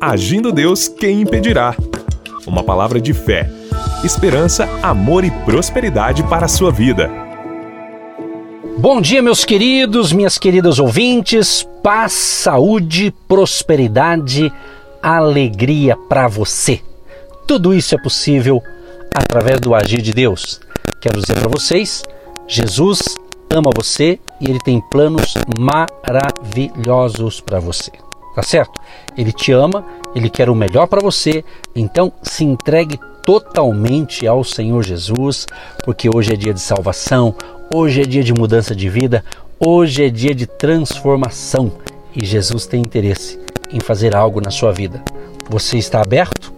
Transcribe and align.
Agindo 0.00 0.50
Deus, 0.50 0.88
quem 0.88 1.20
impedirá? 1.20 1.76
Uma 2.46 2.64
palavra 2.64 2.98
de 2.98 3.12
fé, 3.12 3.50
esperança, 4.02 4.66
amor 4.82 5.24
e 5.24 5.30
prosperidade 5.30 6.22
para 6.22 6.46
a 6.46 6.48
sua 6.48 6.72
vida. 6.72 7.10
Bom 8.78 8.98
dia, 8.98 9.20
meus 9.20 9.44
queridos, 9.44 10.10
minhas 10.10 10.38
queridas 10.38 10.78
ouvintes. 10.78 11.68
Paz, 11.82 12.14
saúde, 12.14 13.14
prosperidade, 13.28 14.50
alegria 15.02 15.94
para 16.08 16.26
você. 16.28 16.80
Tudo 17.46 17.74
isso 17.74 17.94
é 17.94 17.98
possível 17.98 18.62
através 19.14 19.60
do 19.60 19.74
agir 19.74 20.00
de 20.00 20.14
Deus. 20.14 20.62
Quero 20.98 21.20
dizer 21.20 21.38
para 21.38 21.50
vocês, 21.50 22.02
Jesus 22.48 23.02
ama 23.50 23.70
você 23.76 24.18
e 24.40 24.48
ele 24.48 24.60
tem 24.60 24.80
planos 24.90 25.34
maravilhosos 25.58 27.38
para 27.42 27.60
você. 27.60 27.92
Tá 28.34 28.42
certo? 28.42 28.80
Ele 29.16 29.32
te 29.32 29.52
ama, 29.52 29.84
ele 30.14 30.30
quer 30.30 30.48
o 30.48 30.54
melhor 30.54 30.86
para 30.86 31.00
você, 31.00 31.44
então 31.74 32.12
se 32.22 32.44
entregue 32.44 32.98
totalmente 33.24 34.26
ao 34.26 34.42
Senhor 34.42 34.82
Jesus, 34.82 35.46
porque 35.84 36.08
hoje 36.12 36.32
é 36.32 36.36
dia 36.36 36.54
de 36.54 36.60
salvação, 36.60 37.34
hoje 37.72 38.02
é 38.02 38.04
dia 38.04 38.22
de 38.22 38.32
mudança 38.32 38.74
de 38.74 38.88
vida, 38.88 39.24
hoje 39.58 40.04
é 40.04 40.08
dia 40.08 40.34
de 40.34 40.46
transformação 40.46 41.72
e 42.14 42.24
Jesus 42.24 42.66
tem 42.66 42.80
interesse 42.80 43.38
em 43.72 43.80
fazer 43.80 44.16
algo 44.16 44.40
na 44.40 44.50
sua 44.50 44.72
vida. 44.72 45.02
Você 45.48 45.78
está 45.78 46.00
aberto 46.00 46.52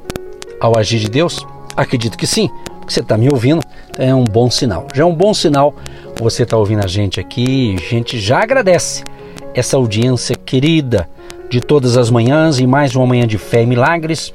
ao 0.60 0.78
agir 0.78 1.00
de 1.00 1.08
Deus? 1.08 1.46
Acredito 1.76 2.16
que 2.16 2.26
sim, 2.26 2.48
porque 2.78 2.92
você 2.92 3.00
está 3.00 3.16
me 3.16 3.28
ouvindo, 3.28 3.62
é 3.98 4.14
um 4.14 4.24
bom 4.24 4.50
sinal. 4.50 4.86
Já 4.94 5.02
é 5.02 5.06
um 5.06 5.14
bom 5.14 5.34
sinal 5.34 5.74
você 6.20 6.44
está 6.44 6.56
ouvindo 6.56 6.84
a 6.84 6.86
gente 6.86 7.18
aqui, 7.18 7.74
a 7.76 7.90
gente 7.90 8.20
já 8.20 8.42
agradece 8.42 9.02
essa 9.54 9.76
audiência 9.76 10.36
querida 10.36 11.08
de 11.52 11.60
todas 11.60 11.98
as 11.98 12.08
manhãs 12.08 12.58
e 12.58 12.66
mais 12.66 12.96
uma 12.96 13.06
manhã 13.06 13.26
de 13.26 13.36
fé 13.36 13.62
e 13.62 13.66
milagres. 13.66 14.32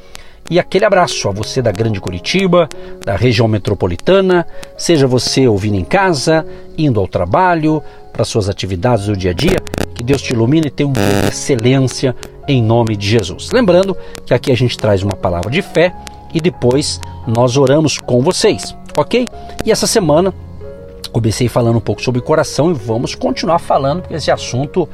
E 0.52 0.59
aquele 0.59 0.85
abraço 0.85 1.27
a 1.27 1.31
você 1.31 1.63
da 1.63 1.71
Grande 1.71 2.00
Curitiba, 2.00 2.69
da 3.03 3.16
região 3.16 3.47
metropolitana, 3.47 4.45
seja 4.78 5.08
você 5.08 5.47
ouvindo 5.47 5.77
em 5.77 5.83
casa, 5.83 6.45
indo 6.77 7.00
ao 7.00 7.08
trabalho, 7.08 7.81
para 8.14 8.23
suas 8.23 8.47
atividades 8.47 9.08
do 9.08 9.17
dia 9.17 9.31
a 9.31 9.33
dia, 9.33 9.58
que 9.95 10.03
Deus 10.03 10.22
te 10.22 10.31
ilumine 10.31 10.67
e 10.67 10.69
tenha 10.69 10.88
uma 10.88 11.27
excelência 11.27 12.16
em 12.47 12.61
nome 12.61 12.95
de 12.95 13.09
Jesus. 13.09 13.49
Lembrando 13.52 13.97
que 14.23 14.36
aqui 14.36 14.52
a 14.52 14.55
gente 14.55 14.77
traz 14.77 15.02
uma 15.02 15.16
palavra 15.16 15.49
de 15.49 15.64
fé 15.64 15.92
e 16.31 16.39
depois 16.39 17.02
nós 17.25 17.58
oramos 17.58 17.97
com 17.97 18.22
vocês, 18.22 18.75
ok? 18.95 19.27
E 19.66 19.72
essa 19.72 19.88
semana 19.88 20.31
comecei 21.11 21.47
falando 21.47 21.77
um 21.77 21.81
pouco 21.81 22.03
sobre 22.03 22.22
coração 22.22 22.70
e 22.70 22.75
vamos 22.75 23.16
continuar 23.16 23.58
falando, 23.58 24.02
porque 24.02 24.14
esse 24.14 24.30
assunto 24.30 24.88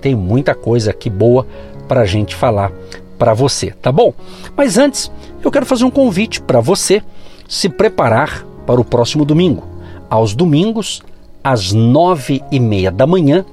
tem 0.00 0.14
muita 0.14 0.54
coisa 0.54 0.90
aqui 0.90 1.10
boa 1.10 1.46
para 1.90 2.02
a 2.02 2.06
gente 2.06 2.36
falar 2.36 2.70
para 3.18 3.34
você, 3.34 3.72
tá 3.72 3.90
bom? 3.90 4.14
Mas 4.56 4.78
antes, 4.78 5.10
eu 5.42 5.50
quero 5.50 5.66
fazer 5.66 5.82
um 5.82 5.90
convite 5.90 6.40
para 6.40 6.60
você 6.60 7.02
se 7.48 7.68
preparar 7.68 8.46
para 8.64 8.80
o 8.80 8.84
próximo 8.84 9.24
domingo. 9.24 9.64
Aos 10.08 10.32
domingos, 10.32 11.02
às 11.42 11.72
nove 11.72 12.44
e 12.48 12.60
meia 12.60 12.92
da 12.92 13.08
manhã, 13.08 13.44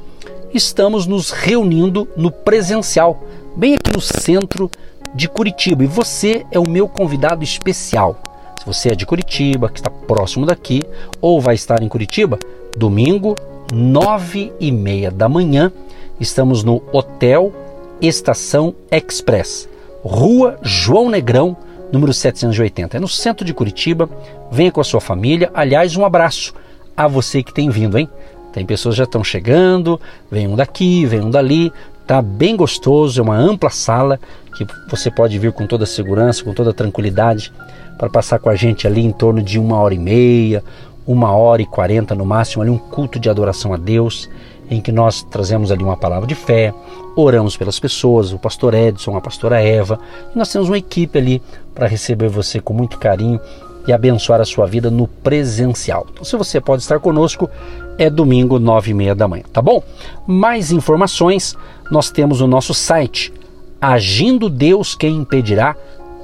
estamos 0.54 1.08
nos 1.08 1.32
reunindo 1.32 2.08
no 2.16 2.30
presencial, 2.30 3.24
bem 3.56 3.74
aqui 3.74 3.92
no 3.92 4.00
centro 4.00 4.70
de 5.16 5.28
Curitiba. 5.28 5.84
E 5.84 5.88
você 5.88 6.46
é 6.52 6.60
o 6.60 6.70
meu 6.70 6.88
convidado 6.88 7.44
especial. 7.44 8.22
Se 8.60 8.68
você 8.68 8.90
é 8.90 8.96
de 8.96 9.08
Curitiba, 9.08 9.68
que 9.68 9.80
está 9.80 9.90
próximo 9.90 10.46
daqui, 10.46 10.84
ou 11.20 11.42
vai 11.42 11.56
estar 11.56 11.82
em 11.82 11.90
Curitiba, 11.90 12.38
domingo, 12.78 13.34
nove 13.74 14.54
e 14.60 14.72
meia 14.72 15.10
da 15.10 15.28
manhã, 15.28 15.72
estamos 16.20 16.64
no 16.64 16.84
Hotel 16.94 17.52
Estação 18.02 18.76
Express, 18.92 19.68
Rua 20.04 20.58
João 20.62 21.10
Negrão, 21.10 21.58
número 21.92 22.14
780. 22.14 22.98
É 22.98 23.00
no 23.00 23.08
centro 23.08 23.46
de 23.46 23.54
Curitiba. 23.54 24.10
Venha 24.52 24.72
com 24.72 24.82
a 24.82 24.84
sua 24.84 25.02
família. 25.02 25.50
Aliás, 25.54 25.96
um 25.96 26.06
abraço 26.06 26.54
a 26.96 27.08
você 27.08 27.42
que 27.44 27.54
tem 27.54 27.70
vindo, 27.70 27.98
hein? 27.98 28.10
Tem 28.54 28.66
pessoas 28.66 28.96
que 28.96 29.00
já 29.00 29.04
estão 29.04 29.24
chegando, 29.24 30.00
vem 30.32 30.48
um 30.48 30.56
daqui, 30.56 31.06
vem 31.06 31.22
um 31.22 31.30
dali. 31.30 31.72
Tá 32.06 32.22
bem 32.22 32.56
gostoso, 32.56 33.20
é 33.20 33.24
uma 33.24 33.36
ampla 33.36 33.70
sala 33.70 34.20
que 34.56 34.66
você 34.90 35.12
pode 35.12 35.38
vir 35.38 35.52
com 35.52 35.68
toda 35.68 35.86
segurança, 35.86 36.44
com 36.44 36.54
toda 36.54 36.74
tranquilidade 36.74 37.52
para 37.98 38.10
passar 38.10 38.40
com 38.40 38.50
a 38.50 38.56
gente 38.56 38.88
ali 38.88 39.04
em 39.04 39.12
torno 39.12 39.42
de 39.42 39.60
uma 39.60 39.78
hora 39.78 39.94
e 39.94 40.00
meia, 40.00 40.64
uma 41.08 41.32
hora 41.32 41.62
e 41.62 41.66
quarenta 41.66 42.14
no 42.14 42.26
máximo, 42.26 42.62
ali 42.62 42.70
um 42.70 42.78
culto 42.78 43.18
de 43.18 43.30
adoração 43.30 43.74
a 43.74 43.78
Deus, 43.78 44.30
em 44.70 44.82
que 44.82 44.92
nós 44.92 45.24
trazemos 45.24 45.72
ali 45.72 45.84
uma 45.84 45.96
palavra 45.96 46.28
de 46.28 46.36
fé, 46.36 46.74
oramos 47.16 47.56
pelas 47.56 47.80
pessoas, 47.80 48.34
o 48.34 48.38
pastor 48.38 48.74
Edson, 48.74 49.16
a 49.16 49.22
pastora 49.22 49.62
Eva, 49.62 49.98
e 50.36 50.38
nós 50.38 50.52
temos 50.52 50.68
uma 50.68 50.78
equipe 50.78 51.18
ali 51.18 51.42
para 51.74 51.88
receber 51.88 52.28
você 52.28 52.60
com 52.60 52.74
muito 52.74 53.00
carinho 53.00 53.40
e 53.88 53.94
abençoar 53.94 54.42
a 54.42 54.46
sua 54.46 54.68
vida 54.68 54.92
no 54.92 55.08
presencial. 55.08 56.06
Então, 56.12 56.26
se 56.26 56.36
você 56.36 56.60
pode 56.60 56.82
estar 56.82 57.00
conosco, 57.00 57.50
é 57.98 58.10
domingo, 58.10 58.60
nove 58.60 58.92
e 58.92 58.94
meia 58.94 59.16
da 59.16 59.28
manhã, 59.28 59.44
tá 59.52 59.62
bom? 59.62 59.82
Mais 60.28 60.74
informações 60.74 61.56
nós 61.90 62.12
temos 62.12 62.42
no 62.42 62.48
nosso 62.48 62.74
site, 62.74 63.34
agindo 63.80 64.50
Deus 64.50 64.94
quem 64.94 65.16
impedirá 65.16 65.76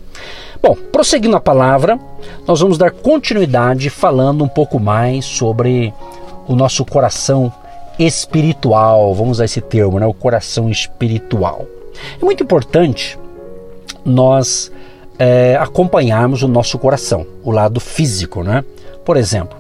Bom, 0.63 0.77
prosseguindo 0.93 1.35
a 1.35 1.41
palavra, 1.41 1.99
nós 2.47 2.61
vamos 2.61 2.79
dar 2.79 2.93
continuidade 2.93 3.91
falando 3.91 4.45
um 4.45 4.49
pouco 4.49 4.79
mais 4.79 5.25
sobre 5.25 5.93
o 6.47 6.55
nosso 6.55 6.85
coração 6.85 7.53
espiritual. 7.99 9.13
Vamos 9.13 9.39
usar 9.39 9.47
esse 9.47 9.61
termo, 9.61 9.99
né? 9.99 10.07
O 10.07 10.15
coração 10.15 10.71
espiritual. 10.71 11.67
É 12.21 12.25
muito 12.25 12.45
importante 12.45 13.19
nós 14.05 14.71
é, 15.19 15.57
acompanharmos 15.57 16.45
o 16.45 16.49
nosso 16.49 16.79
coração, 16.79 17.27
o 17.43 17.51
lado 17.51 17.81
físico, 17.81 18.45
né? 18.45 18.65
Por 19.05 19.17
exemplo, 19.17 19.59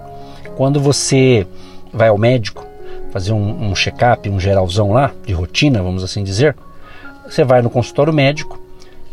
quando 0.56 0.80
você 0.80 1.44
vai 1.92 2.10
ao 2.10 2.16
médico 2.16 2.64
fazer 3.10 3.32
um, 3.32 3.70
um 3.70 3.74
check-up, 3.74 4.30
um 4.30 4.38
geralzão 4.38 4.92
lá, 4.92 5.10
de 5.26 5.32
rotina, 5.32 5.82
vamos 5.82 6.04
assim 6.04 6.22
dizer, 6.22 6.54
você 7.32 7.44
vai 7.44 7.62
no 7.62 7.70
consultório 7.70 8.12
médico 8.12 8.60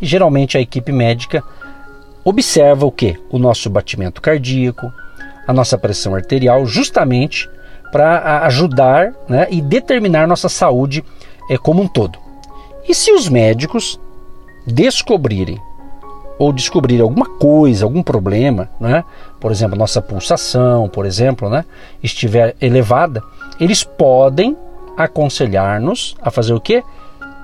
e 0.00 0.06
geralmente 0.06 0.58
a 0.58 0.60
equipe 0.60 0.92
médica 0.92 1.42
observa 2.22 2.84
o 2.84 2.92
que? 2.92 3.18
O 3.30 3.38
nosso 3.38 3.70
batimento 3.70 4.20
cardíaco, 4.20 4.92
a 5.46 5.52
nossa 5.52 5.78
pressão 5.78 6.14
arterial, 6.14 6.66
justamente 6.66 7.48
para 7.90 8.44
ajudar 8.44 9.12
né, 9.28 9.48
e 9.50 9.60
determinar 9.60 10.28
nossa 10.28 10.48
saúde 10.48 11.02
é, 11.48 11.56
como 11.56 11.82
um 11.82 11.88
todo. 11.88 12.18
E 12.88 12.94
se 12.94 13.10
os 13.10 13.28
médicos 13.28 13.98
descobrirem 14.66 15.60
ou 16.38 16.52
descobrir 16.52 17.00
alguma 17.00 17.26
coisa, 17.26 17.84
algum 17.84 18.02
problema, 18.02 18.68
né? 18.78 19.04
por 19.38 19.50
exemplo, 19.50 19.76
nossa 19.76 20.00
pulsação, 20.00 20.88
por 20.88 21.04
exemplo, 21.04 21.48
né? 21.48 21.64
estiver 22.02 22.54
elevada, 22.60 23.22
eles 23.58 23.82
podem 23.82 24.56
aconselhar-nos 24.96 26.14
a 26.22 26.30
fazer 26.30 26.52
o 26.52 26.60
quê? 26.60 26.82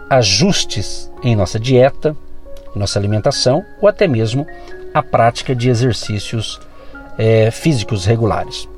Ajustes 0.08 1.10
em 1.22 1.34
nossa 1.34 1.58
dieta, 1.58 2.16
nossa 2.74 2.98
alimentação 2.98 3.64
ou 3.80 3.88
até 3.88 4.06
mesmo 4.06 4.46
a 4.92 5.02
prática 5.02 5.54
de 5.54 5.68
exercícios 5.68 6.60
é, 7.18 7.50
físicos 7.50 8.04
regulares. 8.04 8.68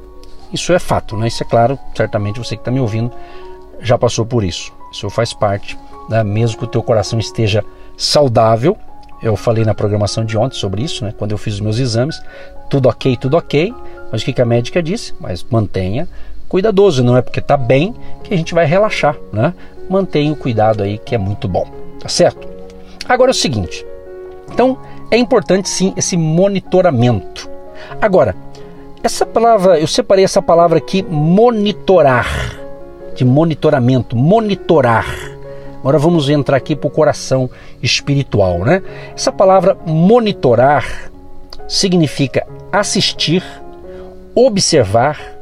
Isso 0.52 0.72
é 0.72 0.78
fato, 0.78 1.16
né? 1.16 1.28
Isso 1.28 1.42
é 1.42 1.46
claro, 1.46 1.78
certamente 1.94 2.38
você 2.38 2.56
que 2.56 2.62
está 2.62 2.70
me 2.70 2.80
ouvindo 2.80 3.12
já 3.80 3.98
passou 3.98 4.25
por 4.25 4.42
isso. 4.42 4.72
Isso 4.92 5.08
faz 5.10 5.32
parte, 5.32 5.78
né? 6.08 6.25
mesmo 6.25 6.58
que 6.58 6.64
o 6.64 6.69
teu 6.69 6.82
coração 6.82 7.19
esteja 7.19 7.64
saudável. 7.96 8.76
Eu 9.22 9.36
falei 9.36 9.64
na 9.64 9.75
programação 9.75 10.25
de 10.25 10.38
ontem 10.38 10.56
sobre 10.56 10.82
isso, 10.82 11.04
né? 11.04 11.12
Quando 11.16 11.32
eu 11.32 11.38
fiz 11.38 11.54
os 11.54 11.60
meus 11.60 11.78
exames, 11.78 12.20
tudo 12.70 12.88
ok, 12.88 13.16
tudo 13.16 13.36
ok. 13.36 13.75
Mas 14.10 14.22
o 14.22 14.25
que 14.25 14.40
a 14.40 14.46
médica 14.46 14.82
disse? 14.82 15.12
Mas 15.20 15.44
mantenha 15.44 16.08
cuidadoso, 16.49 17.05
não 17.05 17.17
é 17.17 17.23
porque 17.23 17.41
está 17.41 17.56
bem 17.56 17.95
que 18.25 18.33
a 18.33 18.37
gente 18.37 18.55
vai 18.55 18.65
relaxar, 18.65 19.17
né? 19.33 19.53
Mantenha 19.89 20.33
o 20.33 20.37
cuidado 20.37 20.83
aí 20.83 20.99
que 20.99 21.15
é 21.15 21.19
muito 21.19 21.47
bom, 21.49 21.67
tá 22.00 22.09
certo? 22.09 22.49
Agora 23.09 23.31
é 23.31 23.33
o 23.33 23.35
seguinte, 23.35 23.85
então 24.53 24.79
é 25.11 25.17
importante 25.17 25.69
sim 25.69 25.93
esse 25.97 26.17
monitoramento. 26.17 27.49
Agora, 28.00 28.35
essa 29.03 29.25
palavra, 29.25 29.79
eu 29.79 29.87
separei 29.87 30.25
essa 30.25 30.43
palavra 30.43 30.79
aqui, 30.79 31.03
monitorar, 31.03 32.56
de 33.15 33.25
monitoramento, 33.25 34.17
monitorar. 34.17 35.06
Agora 35.79 35.99
vamos 35.99 36.29
entrar 36.29 36.56
aqui 36.56 36.75
para 36.75 36.89
o 36.89 36.91
coração 36.91 37.49
espiritual, 37.81 38.59
né? 38.59 38.83
Essa 39.15 39.31
palavra 39.31 39.77
monitorar 39.87 41.11
significa 41.69 42.47
assistir, 42.73 43.45
observar, 44.35 45.38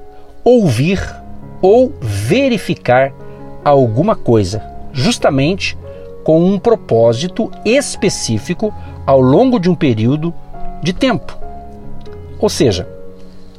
ouvir 0.46 1.02
ou 1.60 1.92
verificar 2.00 3.12
alguma 3.64 4.14
coisa, 4.14 4.62
justamente 4.92 5.76
com 6.22 6.44
um 6.44 6.56
propósito 6.56 7.50
específico 7.64 8.72
ao 9.04 9.20
longo 9.20 9.58
de 9.58 9.68
um 9.68 9.74
período 9.74 10.32
de 10.80 10.92
tempo. 10.92 11.36
Ou 12.38 12.48
seja, 12.48 12.88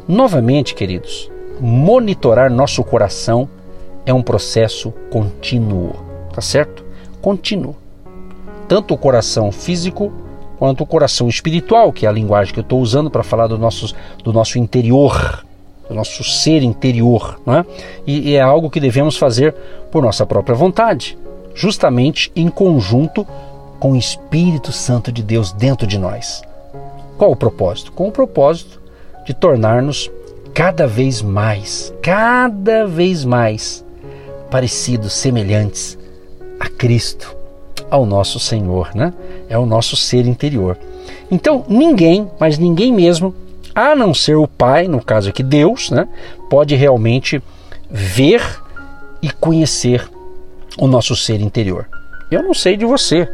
novamente, 0.08 0.74
queridos, 0.74 1.30
monitorar 1.60 2.50
nosso 2.50 2.82
coração 2.86 3.50
é 4.06 4.14
um 4.14 4.22
processo 4.22 4.94
contínuo, 5.12 5.94
tá 6.34 6.40
certo? 6.40 6.86
Contínuo. 7.22 7.76
Tanto 8.66 8.94
o 8.94 8.98
coração 8.98 9.52
físico 9.52 10.14
quanto 10.58 10.84
o 10.84 10.88
coração 10.88 11.28
espiritual, 11.28 11.92
que 11.92 12.06
é 12.06 12.10
a 12.10 12.14
linguagem 12.14 12.54
que 12.54 12.62
eu 12.62 12.64
estou 12.64 12.80
usando 12.80 13.12
para 13.12 13.24
falar 13.24 13.48
do 13.48 13.58
nosso, 13.58 13.94
do 14.24 14.32
nosso 14.32 14.58
interior, 14.58 15.46
do 15.88 15.96
nosso 15.96 16.24
ser 16.24 16.64
interior. 16.64 17.40
Não 17.46 17.56
é? 17.56 17.66
E, 18.06 18.32
e 18.32 18.36
é 18.36 18.42
algo 18.42 18.70
que 18.70 18.80
devemos 18.80 19.18
fazer 19.18 19.54
por 19.92 20.04
nossa 20.04 20.26
própria 20.26 20.56
vontade, 20.56 21.18
justamente 21.54 22.32
em 22.36 22.50
conjunto 22.50 23.26
com 23.80 23.92
o 23.92 23.96
Espírito 23.96 24.72
Santo 24.72 25.12
de 25.12 25.24
Deus 25.24 25.52
dentro 25.52 25.88
de 25.88 25.98
nós. 25.98 26.42
Qual 27.18 27.32
o 27.32 27.36
propósito? 27.36 27.92
Com 27.92 28.08
o 28.08 28.12
propósito 28.12 28.82
de 29.26 29.34
tornar-nos 29.34 30.10
cada 30.54 30.88
vez 30.88 31.22
mais, 31.22 31.94
cada 32.02 32.86
vez 32.88 33.24
mais 33.24 33.84
parecidos, 34.50 35.14
semelhantes 35.14 35.98
a 36.60 36.70
Cristo, 36.70 37.36
ao 37.90 38.06
nosso 38.06 38.40
Senhor, 38.40 38.92
né? 38.96 39.14
É 39.50 39.58
o 39.58 39.66
nosso 39.66 39.96
ser 39.96 40.26
interior. 40.26 40.78
Então, 41.30 41.66
ninguém, 41.68 42.30
mas 42.40 42.58
ninguém 42.58 42.92
mesmo, 42.92 43.36
a 43.78 43.96
não 43.96 44.12
ser 44.12 44.36
o 44.36 44.48
Pai, 44.48 44.88
no 44.88 45.00
caso 45.00 45.30
aqui 45.30 45.44
Deus, 45.44 45.92
né, 45.92 46.08
pode 46.50 46.76
realmente 46.76 47.40
ver 47.88 48.42
e 49.22 49.30
conhecer 49.30 50.10
o 50.80 50.88
nosso 50.88 51.16
ser 51.16 51.40
interior. 51.42 51.88
Eu 52.32 52.42
não 52.42 52.56
sei 52.56 52.76
de 52.76 52.86
você, 52.86 53.30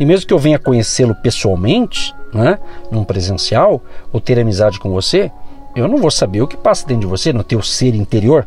e 0.00 0.04
mesmo 0.04 0.26
que 0.26 0.34
eu 0.34 0.40
venha 0.40 0.58
conhecê-lo 0.58 1.14
pessoalmente, 1.14 2.12
né, 2.34 2.58
num 2.90 3.04
presencial, 3.04 3.80
ou 4.12 4.20
ter 4.20 4.40
amizade 4.40 4.80
com 4.80 4.90
você, 4.90 5.30
eu 5.76 5.86
não 5.86 5.98
vou 5.98 6.10
saber 6.10 6.42
o 6.42 6.48
que 6.48 6.56
passa 6.56 6.84
dentro 6.84 7.02
de 7.02 7.06
você, 7.06 7.32
no 7.32 7.44
teu 7.44 7.62
ser 7.62 7.94
interior. 7.94 8.44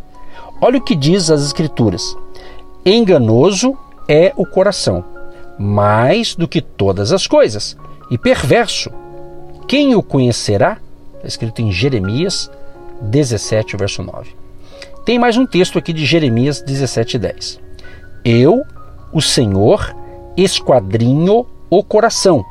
Olha 0.59 0.77
o 0.77 0.83
que 0.83 0.94
diz 0.94 1.31
as 1.31 1.41
Escrituras: 1.41 2.18
enganoso 2.86 3.77
é 4.09 4.33
o 4.36 4.45
coração, 4.45 5.06
mais 5.57 6.36
do 6.36 6.50
que 6.50 6.59
todas 6.59 7.13
as 7.13 7.25
coisas, 7.25 7.77
e 8.12 8.18
perverso. 8.18 8.91
Quem 9.69 9.95
o 9.95 10.03
conhecerá? 10.03 10.80
Está 11.19 11.27
escrito 11.27 11.62
em 11.62 11.69
Jeremias 11.69 12.50
17, 13.01 13.75
verso 13.75 14.01
9. 14.01 14.31
Tem 15.04 15.19
mais 15.19 15.36
um 15.36 15.45
texto 15.45 15.77
aqui 15.77 15.92
de 15.92 16.06
Jeremias 16.06 16.62
17, 16.62 17.19
10. 17.19 17.60
Eu, 18.24 18.63
o 19.12 19.21
Senhor, 19.21 19.94
esquadrinho 20.38 21.45
o 21.69 21.83
coração, 21.83 22.44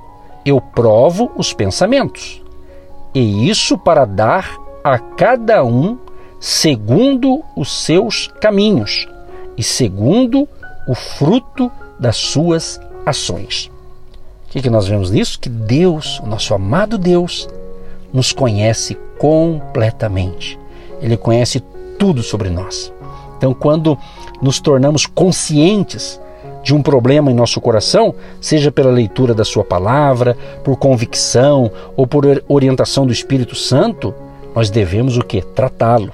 eu 0.45 0.61
provo 0.61 1.33
os 1.35 1.53
pensamentos, 1.53 2.43
e 3.15 3.49
isso 3.49 3.77
para 3.79 4.05
dar 4.05 4.57
a 4.85 4.99
cada 4.99 5.65
um 5.65 5.99
segundo 6.39 7.43
os 7.57 7.85
seus 7.85 8.29
caminhos 8.41 9.09
e 9.57 9.63
segundo 9.63 10.47
o 10.87 10.95
fruto 10.95 11.73
das 11.99 12.17
suas 12.17 12.79
ações. 13.05 13.71
O 14.47 14.51
que, 14.51 14.63
que 14.63 14.71
nós 14.71 14.87
vemos 14.87 15.11
nisso? 15.11 15.41
Que 15.41 15.49
Deus, 15.49 16.21
o 16.21 16.27
nosso 16.27 16.55
amado 16.55 16.97
Deus, 16.97 17.49
nos 18.13 18.33
conhece 18.33 18.97
completamente. 19.19 20.59
Ele 21.01 21.17
conhece 21.17 21.61
tudo 21.99 22.23
sobre 22.23 22.49
nós. 22.49 22.93
Então, 23.37 23.55
quando 23.55 23.97
nos 24.43 24.61
tornamos 24.61 25.07
conscientes 25.07 26.21
de 26.63 26.75
um 26.75 26.83
problema 26.83 27.31
em 27.31 27.35
nosso 27.35 27.61
coração, 27.61 28.15
seja 28.41 28.71
pela 28.71 28.91
leitura 28.91 29.33
da 29.33 29.45
Sua 29.45 29.65
palavra, 29.65 30.37
por 30.65 30.77
convicção 30.77 31.71
ou 31.97 32.07
por 32.07 32.25
orientação 32.49 33.07
do 33.07 33.13
Espírito 33.13 33.55
Santo, 33.55 34.15
nós 34.55 34.71
devemos 34.71 35.17
o 35.17 35.23
que? 35.23 35.41
Tratá-lo 35.41 36.13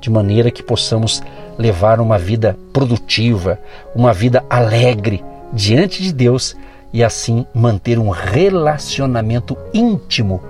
de 0.00 0.10
maneira 0.10 0.50
que 0.50 0.62
possamos 0.62 1.22
levar 1.58 2.00
uma 2.00 2.18
vida 2.18 2.56
produtiva, 2.72 3.58
uma 3.94 4.12
vida 4.12 4.44
alegre 4.50 5.24
diante 5.52 6.02
de 6.02 6.12
Deus 6.12 6.56
e 6.92 7.02
assim 7.02 7.46
manter 7.54 7.98
um 7.98 8.10
relacionamento 8.10 9.56
íntimo 9.72 10.40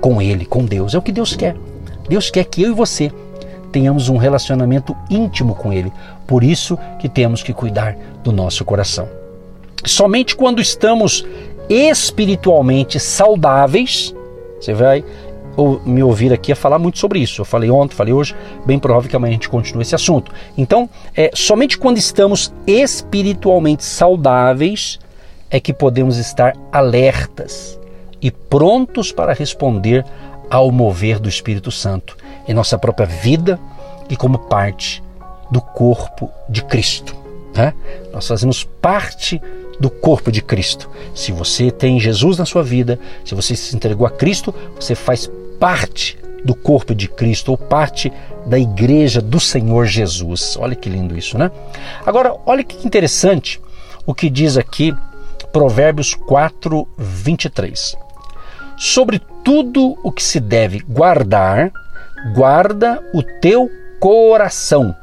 com 0.00 0.20
Ele, 0.20 0.44
com 0.44 0.64
Deus. 0.64 0.94
É 0.94 0.98
o 0.98 1.02
que 1.02 1.12
Deus 1.12 1.34
quer. 1.34 1.56
Deus 2.08 2.30
quer 2.30 2.44
que 2.44 2.62
eu 2.62 2.70
e 2.70 2.74
você 2.74 3.10
tenhamos 3.72 4.08
um 4.08 4.16
relacionamento 4.16 4.96
íntimo 5.10 5.54
com 5.54 5.72
Ele. 5.72 5.92
Por 6.26 6.42
isso 6.42 6.78
que 6.98 7.08
temos 7.08 7.42
que 7.42 7.52
cuidar 7.52 7.96
do 8.22 8.32
nosso 8.32 8.64
coração. 8.64 9.08
Somente 9.84 10.34
quando 10.34 10.60
estamos 10.60 11.26
espiritualmente 11.68 12.98
saudáveis, 12.98 14.14
você 14.60 14.72
vai 14.72 15.04
me 15.84 16.02
ouvir 16.02 16.32
aqui 16.32 16.52
a 16.52 16.56
falar 16.56 16.78
muito 16.78 16.98
sobre 16.98 17.18
isso. 17.18 17.40
Eu 17.40 17.44
falei 17.44 17.70
ontem, 17.70 17.94
falei 17.94 18.12
hoje, 18.12 18.34
bem 18.64 18.78
provável 18.78 19.08
que 19.08 19.16
amanhã 19.16 19.30
a 19.30 19.34
gente 19.34 19.48
continue 19.48 19.82
esse 19.82 19.94
assunto. 19.94 20.32
Então, 20.56 20.88
é, 21.14 21.30
somente 21.34 21.78
quando 21.78 21.98
estamos 21.98 22.52
espiritualmente 22.66 23.84
saudáveis 23.84 24.98
é 25.50 25.58
que 25.60 25.72
podemos 25.72 26.18
estar 26.18 26.54
alertas 26.72 27.78
e 28.20 28.30
prontos 28.30 29.12
para 29.12 29.32
responder 29.32 30.04
ao 30.50 30.70
mover 30.70 31.18
do 31.18 31.28
Espírito 31.28 31.70
Santo 31.70 32.16
em 32.46 32.54
nossa 32.54 32.78
própria 32.78 33.06
vida 33.06 33.58
e 34.08 34.16
como 34.16 34.38
parte 34.38 35.02
do 35.50 35.60
corpo 35.60 36.30
de 36.48 36.62
Cristo. 36.62 37.16
Né? 37.54 37.72
Nós 38.12 38.26
fazemos 38.26 38.64
parte 38.64 39.40
do 39.80 39.90
corpo 39.90 40.30
de 40.32 40.42
Cristo. 40.42 40.88
Se 41.14 41.32
você 41.32 41.70
tem 41.70 42.00
Jesus 42.00 42.38
na 42.38 42.46
sua 42.46 42.62
vida, 42.62 42.98
se 43.24 43.34
você 43.34 43.54
se 43.54 43.74
entregou 43.74 44.06
a 44.06 44.10
Cristo, 44.10 44.54
você 44.74 44.94
faz 44.94 45.30
parte 45.58 46.18
do 46.44 46.54
corpo 46.54 46.94
de 46.94 47.08
Cristo 47.08 47.50
ou 47.50 47.58
parte 47.58 48.12
da 48.46 48.58
igreja 48.58 49.20
do 49.20 49.40
Senhor 49.40 49.86
Jesus. 49.86 50.56
Olha 50.58 50.76
que 50.76 50.88
lindo 50.88 51.18
isso, 51.18 51.36
né? 51.36 51.50
Agora, 52.04 52.34
olha 52.46 52.62
que 52.62 52.86
interessante 52.86 53.60
o 54.06 54.14
que 54.14 54.30
diz 54.30 54.56
aqui 54.56 54.94
Provérbios 55.52 56.14
4, 56.14 56.86
23. 56.96 57.96
Sobre 58.76 59.18
tudo 59.42 59.96
o 60.02 60.12
que 60.12 60.22
se 60.22 60.38
deve 60.38 60.80
guardar, 60.80 61.72
guarda 62.34 63.02
o 63.14 63.22
teu 63.40 63.70
coração, 63.98 64.94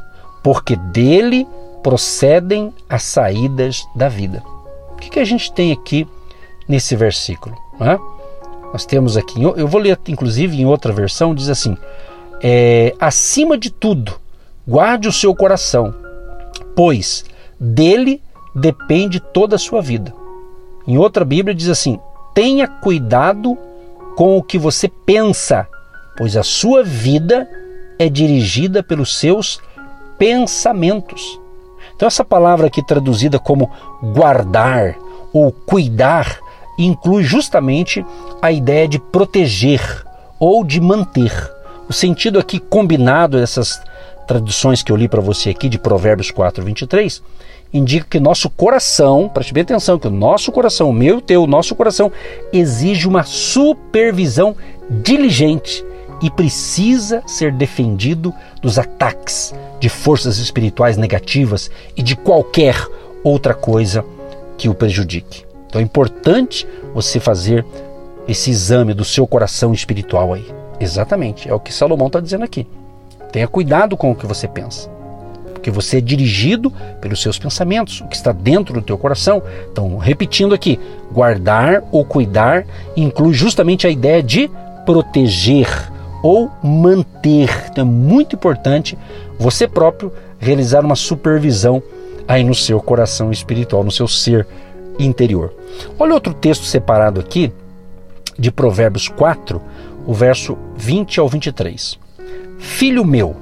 porque 0.44 0.76
dele 0.76 1.48
procedem 1.82 2.74
as 2.88 3.04
saídas 3.04 3.86
da 3.96 4.08
vida. 4.08 4.44
O 4.92 4.96
que, 4.96 5.10
que 5.10 5.20
a 5.20 5.26
gente 5.26 5.52
tem 5.52 5.72
aqui 5.72 6.08
nesse 6.68 6.96
versículo? 6.96 7.58
Né? 7.80 8.00
Nós 8.72 8.86
temos 8.86 9.18
aqui, 9.18 9.42
eu 9.42 9.68
vou 9.68 9.82
ler 9.82 10.00
inclusive 10.08 10.60
em 10.60 10.66
outra 10.66 10.94
versão, 10.94 11.36
diz 11.36 11.50
assim: 11.50 11.78
é, 12.42 12.96
acima 13.00 13.58
de 13.58 13.70
tudo, 13.70 14.20
guarde 14.68 15.08
o 15.08 15.14
seu 15.14 15.36
coração, 15.36 15.94
pois 16.76 17.26
dele 17.60 18.22
depende 18.56 19.20
toda 19.20 19.56
a 19.56 19.60
sua 19.60 19.82
vida. 19.82 20.14
Em 20.88 20.98
outra 20.98 21.24
Bíblia 21.24 21.54
diz 21.54 21.70
assim: 21.70 22.00
tenha 22.34 22.68
cuidado 22.68 23.58
com 24.16 24.38
o 24.38 24.44
que 24.44 24.58
você 24.58 24.88
pensa, 24.88 25.68
pois 26.18 26.36
a 26.36 26.44
sua 26.44 26.84
vida 26.84 27.48
é 27.98 28.10
dirigida 28.10 28.84
pelos 28.84 29.18
seus 29.18 29.62
pensamentos. 30.18 31.40
Então, 31.96 32.08
essa 32.08 32.26
palavra 32.26 32.68
aqui 32.68 32.86
traduzida 32.86 33.40
como 33.40 33.72
guardar 34.02 34.96
ou 35.32 35.52
cuidar 35.52 36.40
inclui 36.78 37.24
justamente 37.24 38.06
a 38.42 38.52
ideia 38.52 38.88
de 38.88 39.00
proteger 39.00 39.82
ou 40.40 40.64
de 40.64 40.82
manter. 40.82 41.53
O 41.94 41.96
sentido 41.96 42.40
aqui 42.40 42.58
combinado 42.58 43.40
dessas 43.40 43.80
traduções 44.26 44.82
que 44.82 44.92
eu 44.92 44.96
li 44.96 45.08
para 45.08 45.22
você 45.22 45.52
aqui 45.52 45.70
de 45.70 45.78
Provérbios 45.78 46.32
4, 46.32 46.66
23, 46.66 47.22
indica 47.72 48.08
que 48.10 48.20
nosso 48.20 48.50
coração, 48.50 49.30
preste 49.32 49.54
bem 49.54 49.62
atenção, 49.62 50.00
que 50.00 50.08
o 50.08 50.10
nosso 50.10 50.52
coração, 50.52 50.90
o 50.90 50.94
meu, 50.94 51.18
o 51.18 51.22
teu, 51.22 51.44
o 51.44 51.48
nosso 51.48 51.76
coração, 51.76 52.12
exige 52.52 53.08
uma 53.08 53.22
supervisão 53.22 54.56
diligente 54.90 55.86
e 56.20 56.32
precisa 56.32 57.22
ser 57.28 57.52
defendido 57.52 58.34
dos 58.60 58.80
ataques 58.80 59.54
de 59.80 59.88
forças 59.88 60.40
espirituais 60.40 60.98
negativas 60.98 61.70
e 61.96 62.02
de 62.02 62.16
qualquer 62.16 62.76
outra 63.24 63.54
coisa 63.54 64.04
que 64.58 64.68
o 64.68 64.74
prejudique. 64.74 65.46
Então 65.68 65.80
é 65.80 65.84
importante 65.84 66.68
você 66.92 67.20
fazer 67.20 67.64
esse 68.28 68.50
exame 68.50 68.96
do 68.96 69.06
seu 69.06 69.28
coração 69.28 69.72
espiritual 69.72 70.34
aí. 70.34 70.63
Exatamente, 70.84 71.50
é 71.50 71.54
o 71.54 71.60
que 71.60 71.74
Salomão 71.74 72.08
está 72.08 72.20
dizendo 72.20 72.44
aqui. 72.44 72.68
Tenha 73.32 73.48
cuidado 73.48 73.96
com 73.96 74.12
o 74.12 74.16
que 74.16 74.28
você 74.28 74.50
pensa, 74.50 74.90
porque 75.54 75.72
você 75.72 76.00
é 76.00 76.02
dirigido 76.02 76.70
pelos 77.00 77.22
seus 77.22 77.40
pensamentos, 77.40 78.02
o 78.02 78.08
que 78.08 78.18
está 78.18 78.34
dentro 78.34 78.74
do 78.74 78.82
teu 78.82 78.98
coração. 78.98 79.42
Então, 79.72 79.98
repetindo 79.98 80.54
aqui, 80.54 80.78
guardar 81.12 81.82
ou 81.90 82.04
cuidar 82.04 82.66
inclui 82.98 83.34
justamente 83.34 83.88
a 83.88 83.90
ideia 83.90 84.22
de 84.22 84.52
proteger 84.86 85.70
ou 86.22 86.52
manter. 86.62 87.50
Então, 87.72 87.84
é 87.84 87.88
muito 87.88 88.36
importante 88.36 88.98
você 89.40 89.68
próprio 89.68 90.12
realizar 90.38 90.84
uma 90.84 90.98
supervisão 90.98 91.82
aí 92.28 92.44
no 92.44 92.54
seu 92.54 92.82
coração 92.82 93.32
espiritual, 93.32 93.86
no 93.86 93.92
seu 93.92 94.08
ser 94.08 94.46
interior. 95.00 95.54
Olha 95.98 96.14
outro 96.14 96.34
texto 96.34 96.66
separado 96.66 97.22
aqui 97.22 97.54
de 98.38 98.52
Provérbios 98.52 99.08
4, 99.08 99.62
o 100.06 100.14
verso 100.14 100.58
20 100.76 101.20
ao 101.20 101.28
23. 101.28 102.00
Filho 102.60 103.06
meu, 103.06 103.36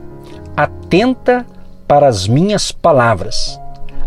atenta 0.56 1.46
para 1.88 2.08
as 2.08 2.28
minhas 2.28 2.72
palavras, 2.72 3.60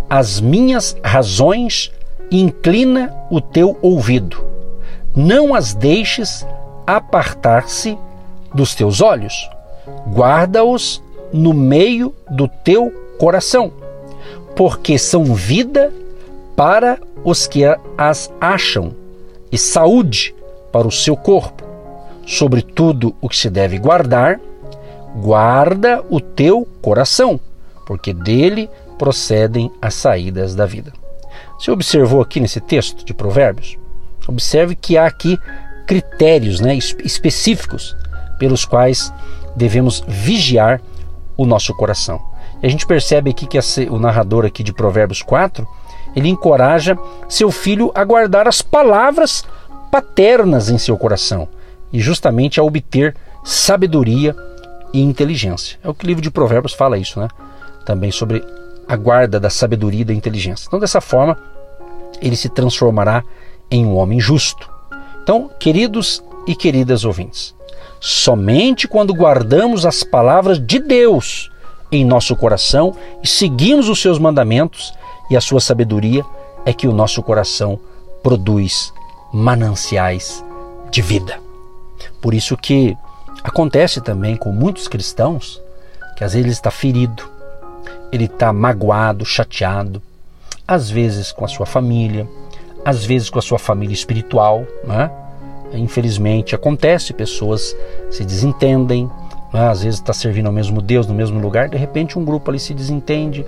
as 0.08 0.40
minhas 0.40 0.96
razões, 1.02 1.92
inclina 2.30 3.14
o 3.30 3.40
teu 3.40 3.76
ouvido. 3.82 4.44
Não 5.14 5.54
as 5.54 5.75
deixes 5.75 6.46
apartar-se 6.87 7.99
dos 8.54 8.75
teus 8.75 9.00
olhos. 9.00 9.49
Guarda-os 10.08 11.02
no 11.32 11.52
meio 11.52 12.14
do 12.30 12.49
teu 12.49 12.92
coração, 13.18 13.73
porque 14.56 14.99
são 14.99 15.25
vida 15.34 15.92
para 16.56 16.99
os 17.25 17.46
que 17.46 17.62
as 17.99 18.32
acham 18.40 18.92
e 19.50 19.58
saúde 19.58 20.34
para 20.73 20.87
o 20.87 20.92
seu 20.92 21.16
corpo. 21.16 21.74
Sobre 22.26 22.62
tudo 22.62 23.14
o 23.21 23.28
que 23.28 23.37
se 23.37 23.50
deve 23.50 23.78
guardar, 23.78 24.40
guarda 25.16 26.02
o 26.09 26.21
teu 26.21 26.66
coração, 26.81 27.38
porque 27.87 28.12
dele 28.12 28.69
procedem 28.99 29.71
as 29.81 29.95
saídas 29.95 30.54
da 30.54 30.66
vida. 30.66 30.93
Você 31.59 31.71
observou 31.71 32.21
aqui 32.21 32.40
nesse 32.40 32.61
texto 32.61 33.04
de 33.04 33.12
Provérbios? 33.12 33.76
Observe 34.26 34.75
que 34.75 34.97
há 34.97 35.07
aqui 35.07 35.38
critérios 35.87 36.61
né, 36.61 36.75
específicos 36.76 37.95
pelos 38.38 38.64
quais 38.64 39.12
devemos 39.54 40.02
vigiar 40.09 40.81
o 41.37 41.45
nosso 41.45 41.75
coração. 41.75 42.21
A 42.62 42.69
gente 42.69 42.87
percebe 42.87 43.31
aqui 43.31 43.47
que 43.47 43.59
o 43.90 43.99
narrador 43.99 44.47
aqui 44.47 44.62
de 44.62 44.73
Provérbios 44.73 45.21
4, 45.21 45.66
ele 46.16 46.28
encoraja 46.28 46.97
seu 47.28 47.50
filho 47.50 47.93
a 47.95 48.02
guardar 48.02 48.49
as 48.49 48.62
palavras 48.62 49.45
paternas 49.90 50.71
em 50.71 50.78
seu 50.78 50.97
coração 50.97 51.49
e 51.95 52.01
justamente 52.01 52.59
a 52.59 52.65
obter 52.65 53.15
sabedoria 53.45 54.35
e 54.93 55.01
inteligência. 55.01 55.79
É 55.83 55.89
o 55.89 55.95
que 55.95 56.05
o 56.05 56.09
livro 56.09 56.21
de 56.21 56.29
Provérbios 56.29 56.75
fala 56.75 56.99
isso, 56.99 57.21
né? 57.21 57.29
Também 57.87 58.11
sobre 58.11 58.45
a 58.89 58.97
guarda 58.97 59.39
da 59.39 59.49
sabedoria 59.49 60.01
e 60.01 60.05
da 60.05 60.13
inteligência. 60.13 60.67
Então, 60.67 60.81
dessa 60.81 61.01
forma, 61.01 61.39
ele 62.21 62.35
se 62.35 62.49
transformará 62.49 63.23
em 63.71 63.87
um 63.87 63.95
homem 63.95 64.19
justo. 64.19 64.69
Então, 65.23 65.49
queridos 65.61 66.21
e 66.49 66.57
queridas 66.57 67.05
ouvintes, 67.05 67.55
somente 68.01 68.89
quando 68.89 69.15
guardamos 69.15 69.87
as 69.87 70.03
palavras 70.03 70.59
de 70.59 70.81
Deus 70.81 71.49
em 71.93 72.05
nosso 72.05 72.35
coração 72.35 72.93
e 73.23 73.29
seguimos 73.29 73.89
os 73.89 74.03
seus 74.03 74.19
mandamentos 74.19 74.93
e 75.31 75.37
a 75.37 75.41
sua 75.41 75.61
sabedoria, 75.61 76.25
é 76.67 76.73
que 76.73 76.89
o 76.89 76.93
nosso 76.93 77.23
coração 77.23 77.79
produz 78.21 78.93
mananciais 79.33 80.45
de 80.91 81.01
vida. 81.01 81.44
Por 82.21 82.35
isso 82.35 82.57
que 82.57 82.97
Acontece 83.45 84.01
também 84.01 84.37
com 84.37 84.51
muitos 84.51 84.89
cristãos 84.89 85.61
que 86.17 86.25
às 86.25 86.33
vezes 86.33 86.47
ele 86.47 86.53
está 86.53 86.71
ferido, 86.71 87.29
ele 88.11 88.25
está 88.25 88.55
magoado, 88.55 89.23
chateado, 89.27 90.01
às 90.67 90.89
vezes 90.89 91.31
com 91.31 91.45
a 91.45 91.49
sua 91.49 91.67
família, 91.67 92.27
às 92.83 93.05
vezes 93.05 93.29
com 93.29 93.39
a 93.39 93.43
sua 93.43 93.59
família 93.59 93.93
espiritual, 93.93 94.65
né? 94.85 95.11
Infelizmente 95.75 96.55
acontece, 96.55 97.13
pessoas 97.13 97.77
se 98.11 98.25
desentendem, 98.25 99.11
né? 99.53 99.69
às 99.69 99.83
vezes 99.83 100.01
está 100.01 100.15
servindo 100.15 100.47
ao 100.47 100.53
mesmo 100.53 100.81
Deus 100.81 101.07
no 101.07 101.13
mesmo 101.15 101.39
lugar, 101.39 101.69
de 101.69 101.77
repente 101.77 102.19
um 102.19 102.25
grupo 102.25 102.51
ali 102.51 102.59
se 102.59 102.73
desentende 102.73 103.45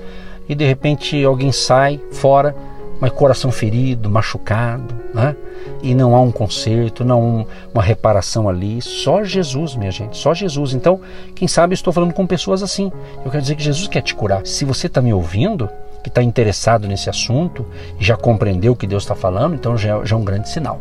e 0.47 0.55
de 0.55 0.65
repente 0.67 1.25
alguém 1.25 1.53
sai 1.53 1.99
fora 2.13 2.55
mas 3.01 3.13
coração 3.13 3.51
ferido, 3.51 4.11
machucado, 4.11 4.95
né? 5.15 5.37
e 5.83 5.95
não 5.95 6.15
há 6.15 6.21
um 6.21 6.31
conserto, 6.31 7.05
não 7.05 7.47
uma 7.73 7.83
reparação 7.83 8.49
ali. 8.49 8.81
Só 8.81 9.23
Jesus, 9.23 9.75
minha 9.75 9.91
gente, 9.91 10.17
só 10.17 10.35
Jesus. 10.35 10.73
Então, 10.75 11.01
quem 11.35 11.47
sabe 11.47 11.73
eu 11.73 11.77
estou 11.77 11.93
falando 11.93 12.13
com 12.13 12.27
pessoas 12.27 12.63
assim. 12.63 12.91
Eu 13.25 13.31
quero 13.31 13.43
dizer 13.43 13.55
que 13.55 13.63
Jesus 13.63 13.89
quer 13.89 14.03
te 14.03 14.15
curar. 14.15 14.47
Se 14.47 14.65
você 14.65 14.87
está 14.87 15.01
me 15.01 15.13
ouvindo, 15.13 15.69
que 16.03 16.09
está 16.09 16.23
interessado 16.23 16.87
nesse 16.87 17.11
assunto 17.11 17.67
já 17.99 18.17
compreendeu 18.17 18.75
o 18.75 18.77
que 18.77 18.87
Deus 18.87 19.03
está 19.03 19.17
falando, 19.17 19.55
então 19.57 19.77
já, 19.77 20.05
já 20.05 20.15
é 20.15 20.19
um 20.19 20.25
grande 20.25 20.49
sinal. 20.49 20.81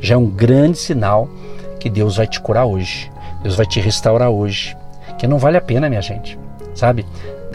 Já 0.00 0.14
é 0.14 0.18
um 0.18 0.26
grande 0.26 0.78
sinal 0.78 1.28
que 1.78 1.88
Deus 1.88 2.16
vai 2.16 2.26
te 2.26 2.40
curar 2.40 2.64
hoje. 2.64 3.10
Deus 3.42 3.54
vai 3.54 3.66
te 3.66 3.80
restaurar 3.80 4.30
hoje. 4.30 4.76
Que 5.18 5.26
não 5.26 5.38
vale 5.38 5.56
a 5.56 5.60
pena, 5.60 5.88
minha 5.88 6.02
gente. 6.02 6.38
Sabe? 6.74 7.06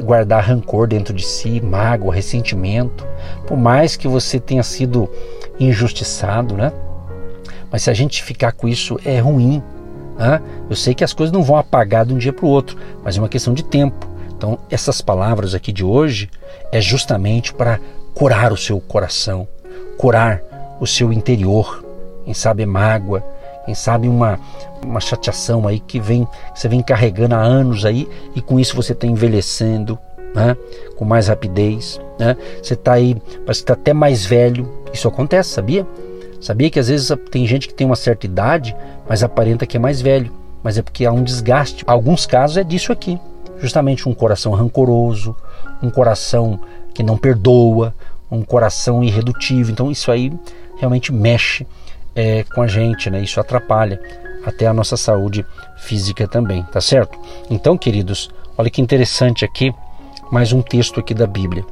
Guardar 0.01 0.43
rancor 0.43 0.87
dentro 0.87 1.13
de 1.13 1.25
si, 1.25 1.61
mágoa, 1.61 2.13
ressentimento, 2.13 3.05
por 3.47 3.57
mais 3.57 3.95
que 3.95 4.07
você 4.07 4.39
tenha 4.39 4.63
sido 4.63 5.09
injustiçado, 5.59 6.55
né? 6.55 6.71
Mas 7.71 7.83
se 7.83 7.89
a 7.89 7.93
gente 7.93 8.23
ficar 8.23 8.51
com 8.51 8.67
isso 8.67 8.99
é 9.05 9.19
ruim. 9.19 9.61
Né? 10.17 10.41
Eu 10.69 10.75
sei 10.75 10.93
que 10.93 11.03
as 11.03 11.13
coisas 11.13 11.31
não 11.31 11.43
vão 11.43 11.55
apagar 11.55 12.05
de 12.05 12.13
um 12.13 12.17
dia 12.17 12.33
para 12.33 12.45
o 12.45 12.49
outro, 12.49 12.77
mas 13.03 13.15
é 13.15 13.19
uma 13.19 13.29
questão 13.29 13.53
de 13.53 13.63
tempo. 13.63 14.07
Então, 14.35 14.57
essas 14.69 15.01
palavras 15.01 15.53
aqui 15.53 15.71
de 15.71 15.83
hoje 15.83 16.29
é 16.71 16.81
justamente 16.81 17.53
para 17.53 17.79
curar 18.13 18.51
o 18.51 18.57
seu 18.57 18.79
coração, 18.79 19.47
curar 19.97 20.41
o 20.79 20.87
seu 20.87 21.11
interior. 21.13 21.83
Quem 22.25 22.33
sabe 22.33 22.65
mágoa, 22.65 23.23
quem 23.69 23.75
sabe 23.75 24.07
uma, 24.09 24.39
uma 24.83 24.99
chateação 24.99 25.67
aí 25.67 25.79
que 25.79 25.99
vem 25.99 26.27
você 26.55 26.67
vem 26.67 26.81
carregando 26.81 27.35
há 27.35 27.39
anos 27.39 27.85
aí 27.85 28.09
e 28.35 28.41
com 28.41 28.59
isso 28.59 28.75
você 28.75 28.93
está 28.93 29.05
envelhecendo, 29.05 29.99
né? 30.33 30.57
com 30.95 31.05
mais 31.05 31.27
rapidez, 31.27 32.01
né? 32.17 32.35
Você 32.63 32.73
está 32.73 32.93
aí, 32.93 33.15
parece 33.45 33.59
que 33.59 33.71
está 33.71 33.73
até 33.73 33.93
mais 33.93 34.25
velho. 34.25 34.67
Isso 34.91 35.07
acontece, 35.07 35.51
sabia? 35.51 35.85
Sabia 36.41 36.71
que 36.71 36.79
às 36.79 36.87
vezes 36.87 37.15
tem 37.29 37.45
gente 37.45 37.67
que 37.67 37.73
tem 37.75 37.85
uma 37.85 37.95
certa 37.95 38.25
idade, 38.25 38.75
mas 39.07 39.21
aparenta 39.21 39.67
que 39.67 39.77
é 39.77 39.79
mais 39.79 40.01
velho, 40.01 40.31
mas 40.63 40.79
é 40.79 40.81
porque 40.81 41.05
há 41.05 41.11
um 41.11 41.21
desgaste. 41.21 41.83
Alguns 41.85 42.25
casos 42.25 42.57
é 42.57 42.63
disso 42.63 42.91
aqui, 42.91 43.19
justamente 43.59 44.09
um 44.09 44.15
coração 44.15 44.51
rancoroso, 44.53 45.35
um 45.79 45.91
coração 45.91 46.59
que 46.91 47.03
não 47.03 47.17
perdoa, 47.17 47.93
um 48.31 48.41
coração 48.41 49.03
irredutível. 49.03 49.71
Então 49.71 49.91
isso 49.91 50.11
aí 50.11 50.33
realmente 50.79 51.13
mexe 51.13 51.67
é, 52.15 52.43
com 52.43 52.61
a 52.61 52.67
gente, 52.67 53.09
né? 53.09 53.21
Isso 53.21 53.39
atrapalha 53.39 53.99
até 54.45 54.67
a 54.67 54.73
nossa 54.73 54.97
saúde 54.97 55.45
física 55.77 56.27
também, 56.27 56.63
tá 56.63 56.81
certo? 56.81 57.17
Então, 57.49 57.77
queridos, 57.77 58.29
olha 58.57 58.69
que 58.69 58.81
interessante 58.81 59.45
aqui, 59.45 59.73
mais 60.31 60.53
um 60.53 60.61
texto 60.61 60.99
aqui 60.99 61.13
da 61.13 61.27
Bíblia. 61.27 61.65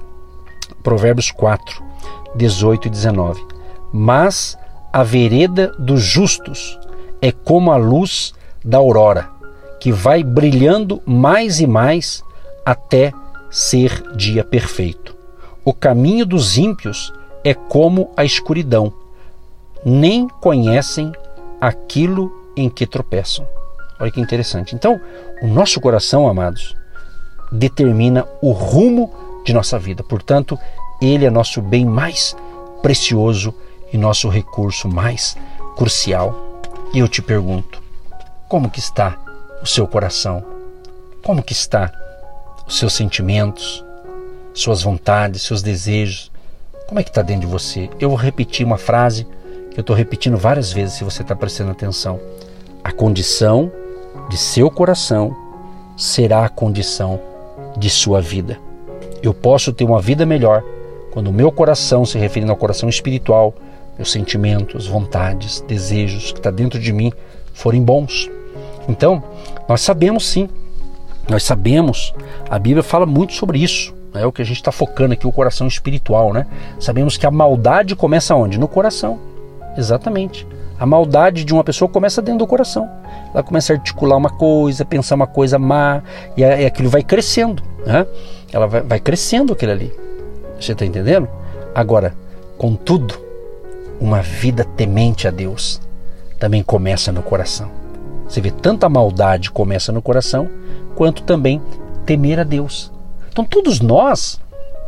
Provérbios 0.83 1.31
4, 1.31 1.83
18 2.35 2.87
e 2.87 2.91
19. 2.91 3.45
Mas 3.91 4.57
a 4.91 5.03
vereda 5.03 5.71
dos 5.79 6.01
justos 6.01 6.79
é 7.21 7.31
como 7.31 7.71
a 7.71 7.77
luz 7.77 8.33
da 8.63 8.77
aurora, 8.77 9.29
que 9.79 9.91
vai 9.91 10.23
brilhando 10.23 11.01
mais 11.05 11.59
e 11.59 11.67
mais 11.67 12.23
até 12.65 13.13
ser 13.49 14.03
dia 14.15 14.43
perfeito. 14.43 15.15
O 15.63 15.73
caminho 15.73 16.25
dos 16.25 16.57
ímpios 16.57 17.13
é 17.43 17.53
como 17.53 18.11
a 18.15 18.23
escuridão 18.23 18.93
nem 19.85 20.27
conhecem 20.27 21.11
aquilo 21.59 22.31
em 22.55 22.69
que 22.69 22.85
tropeçam. 22.85 23.47
Olha 23.99 24.11
que 24.11 24.21
interessante. 24.21 24.75
Então, 24.75 24.99
o 25.41 25.47
nosso 25.47 25.79
coração, 25.79 26.27
amados, 26.27 26.75
determina 27.51 28.27
o 28.41 28.51
rumo 28.51 29.13
de 29.45 29.53
nossa 29.53 29.79
vida. 29.79 30.03
Portanto, 30.03 30.57
ele 31.01 31.25
é 31.25 31.29
nosso 31.29 31.61
bem 31.61 31.85
mais 31.85 32.35
precioso 32.81 33.53
e 33.91 33.97
nosso 33.97 34.27
recurso 34.29 34.87
mais 34.87 35.37
crucial. 35.75 36.61
E 36.93 36.99
eu 36.99 37.07
te 37.07 37.21
pergunto, 37.21 37.81
como 38.47 38.69
que 38.69 38.79
está 38.79 39.17
o 39.61 39.65
seu 39.65 39.87
coração? 39.87 40.43
Como 41.23 41.43
que 41.43 41.53
está 41.53 41.91
os 42.65 42.77
seus 42.77 42.93
sentimentos, 42.93 43.83
suas 44.53 44.81
vontades, 44.81 45.41
seus 45.41 45.61
desejos? 45.61 46.31
Como 46.87 46.99
é 46.99 47.03
que 47.03 47.09
está 47.09 47.21
dentro 47.21 47.41
de 47.41 47.47
você? 47.47 47.89
Eu 47.99 48.09
vou 48.09 48.17
repetir 48.17 48.65
uma 48.65 48.77
frase 48.77 49.27
eu 49.77 49.81
estou 49.81 49.95
repetindo 49.95 50.35
várias 50.35 50.73
vezes, 50.73 50.95
se 50.95 51.03
você 51.03 51.21
está 51.21 51.35
prestando 51.35 51.69
atenção. 51.69 52.19
A 52.83 52.91
condição 52.91 53.71
de 54.27 54.35
seu 54.35 54.71
coração 54.71 55.35
será 55.95 56.43
a 56.43 56.49
condição 56.49 57.19
de 57.77 57.87
sua 57.87 58.19
vida. 58.19 58.59
Eu 59.21 59.35
posso 59.35 59.71
ter 59.71 59.83
uma 59.83 60.01
vida 60.01 60.25
melhor 60.25 60.63
quando 61.11 61.27
o 61.27 61.33
meu 61.33 61.51
coração, 61.51 62.05
se 62.05 62.17
referindo 62.17 62.51
ao 62.51 62.57
coração 62.57 62.89
espiritual, 62.89 63.53
meus 63.95 64.11
sentimentos, 64.11 64.87
vontades, 64.87 65.61
desejos 65.61 66.31
que 66.31 66.39
está 66.39 66.49
dentro 66.49 66.79
de 66.79 66.91
mim 66.91 67.13
forem 67.53 67.83
bons. 67.83 68.31
Então, 68.89 69.23
nós 69.69 69.81
sabemos 69.81 70.25
sim, 70.25 70.49
nós 71.29 71.43
sabemos, 71.43 72.15
a 72.49 72.57
Bíblia 72.57 72.81
fala 72.81 73.05
muito 73.05 73.33
sobre 73.33 73.59
isso. 73.59 73.93
É 74.15 74.25
o 74.25 74.31
que 74.31 74.41
a 74.41 74.45
gente 74.45 74.57
está 74.57 74.71
focando 74.71 75.13
aqui, 75.13 75.27
o 75.27 75.31
coração 75.31 75.67
espiritual, 75.67 76.33
né? 76.33 76.47
Sabemos 76.79 77.15
que 77.15 77.27
a 77.27 77.31
maldade 77.31 77.95
começa 77.95 78.33
onde? 78.33 78.57
No 78.57 78.67
coração. 78.67 79.36
Exatamente. 79.77 80.47
A 80.79 80.85
maldade 80.85 81.43
de 81.43 81.53
uma 81.53 81.63
pessoa 81.63 81.89
começa 81.89 82.21
dentro 82.21 82.39
do 82.39 82.47
coração. 82.47 82.89
Ela 83.33 83.43
começa 83.43 83.73
a 83.73 83.75
articular 83.75 84.17
uma 84.17 84.29
coisa, 84.29 84.85
pensar 84.85 85.15
uma 85.15 85.27
coisa 85.27 85.57
má, 85.57 86.01
e 86.35 86.43
aquilo 86.43 86.89
vai 86.89 87.03
crescendo. 87.03 87.63
Né? 87.85 88.05
Ela 88.51 88.67
vai, 88.67 88.81
vai 88.81 88.99
crescendo 88.99 89.53
aquilo 89.53 89.71
ali. 89.71 89.93
Você 90.59 90.71
está 90.71 90.85
entendendo? 90.85 91.27
Agora, 91.73 92.15
contudo, 92.57 93.19
uma 93.99 94.21
vida 94.21 94.63
temente 94.63 95.27
a 95.27 95.31
Deus 95.31 95.81
também 96.39 96.61
começa 96.61 97.11
no 97.11 97.23
coração. 97.23 97.71
Você 98.27 98.41
vê, 98.41 98.51
tanta 98.51 98.89
maldade 98.89 99.49
começa 99.49 99.91
no 99.91 100.01
coração, 100.01 100.49
quanto 100.95 101.23
também 101.23 101.61
temer 102.05 102.39
a 102.39 102.43
Deus. 102.43 102.91
Então, 103.31 103.43
todos 103.45 103.79
nós 103.79 104.39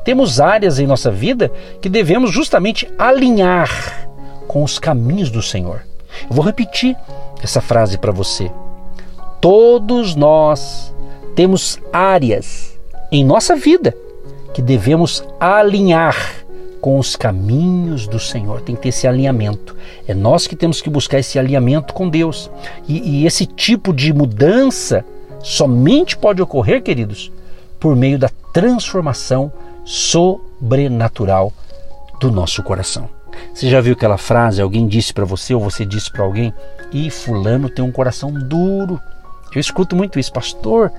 temos 0.03 0.39
áreas 0.39 0.79
em 0.79 0.87
nossa 0.87 1.09
vida 1.09 1.51
que 1.81 1.89
devemos 1.89 2.31
justamente 2.31 2.91
alinhar 2.97 4.08
com 4.49 4.63
os 4.63 4.79
caminhos 4.79 5.29
do 5.29 5.43
Senhor. 5.43 5.83
Eu 6.27 6.35
vou 6.35 6.43
repetir 6.43 6.97
essa 7.41 7.61
frase 7.61 7.99
para 7.99 8.11
você. 8.11 8.51
Todos 9.39 10.15
nós 10.15 10.91
temos 11.35 11.77
áreas 11.93 12.75
em 13.11 13.23
nossa 13.23 13.55
vida 13.55 13.95
que 14.51 14.59
devemos 14.59 15.23
alinhar 15.39 16.15
com 16.81 16.97
os 16.97 17.15
caminhos 17.15 18.07
do 18.07 18.19
Senhor. 18.19 18.61
Tem 18.61 18.75
que 18.75 18.81
ter 18.81 18.89
esse 18.89 19.07
alinhamento. 19.07 19.75
É 20.07 20.15
nós 20.15 20.47
que 20.47 20.55
temos 20.55 20.81
que 20.81 20.89
buscar 20.89 21.19
esse 21.19 21.37
alinhamento 21.37 21.93
com 21.93 22.09
Deus. 22.09 22.49
E, 22.87 23.21
e 23.21 23.25
esse 23.27 23.45
tipo 23.45 23.93
de 23.93 24.11
mudança 24.11 25.05
somente 25.43 26.17
pode 26.17 26.41
ocorrer, 26.41 26.81
queridos, 26.81 27.31
por 27.79 27.95
meio 27.95 28.17
da 28.17 28.29
transformação 28.51 29.53
sobrenatural 29.85 31.53
do 32.19 32.31
nosso 32.31 32.63
coração. 32.63 33.18
Você 33.53 33.69
já 33.69 33.81
viu 33.81 33.93
aquela 33.93 34.17
frase? 34.17 34.61
Alguém 34.61 34.87
disse 34.87 35.13
para 35.13 35.25
você 35.25 35.53
ou 35.53 35.61
você 35.61 35.85
disse 35.85 36.11
para 36.11 36.23
alguém: 36.23 36.53
"E 36.91 37.09
fulano 37.09 37.69
tem 37.69 37.83
um 37.83 37.91
coração 37.91 38.31
duro". 38.31 38.99
Eu 39.53 39.59
escuto 39.59 39.95
muito 39.95 40.19
isso, 40.19 40.31
pastor. 40.31 40.91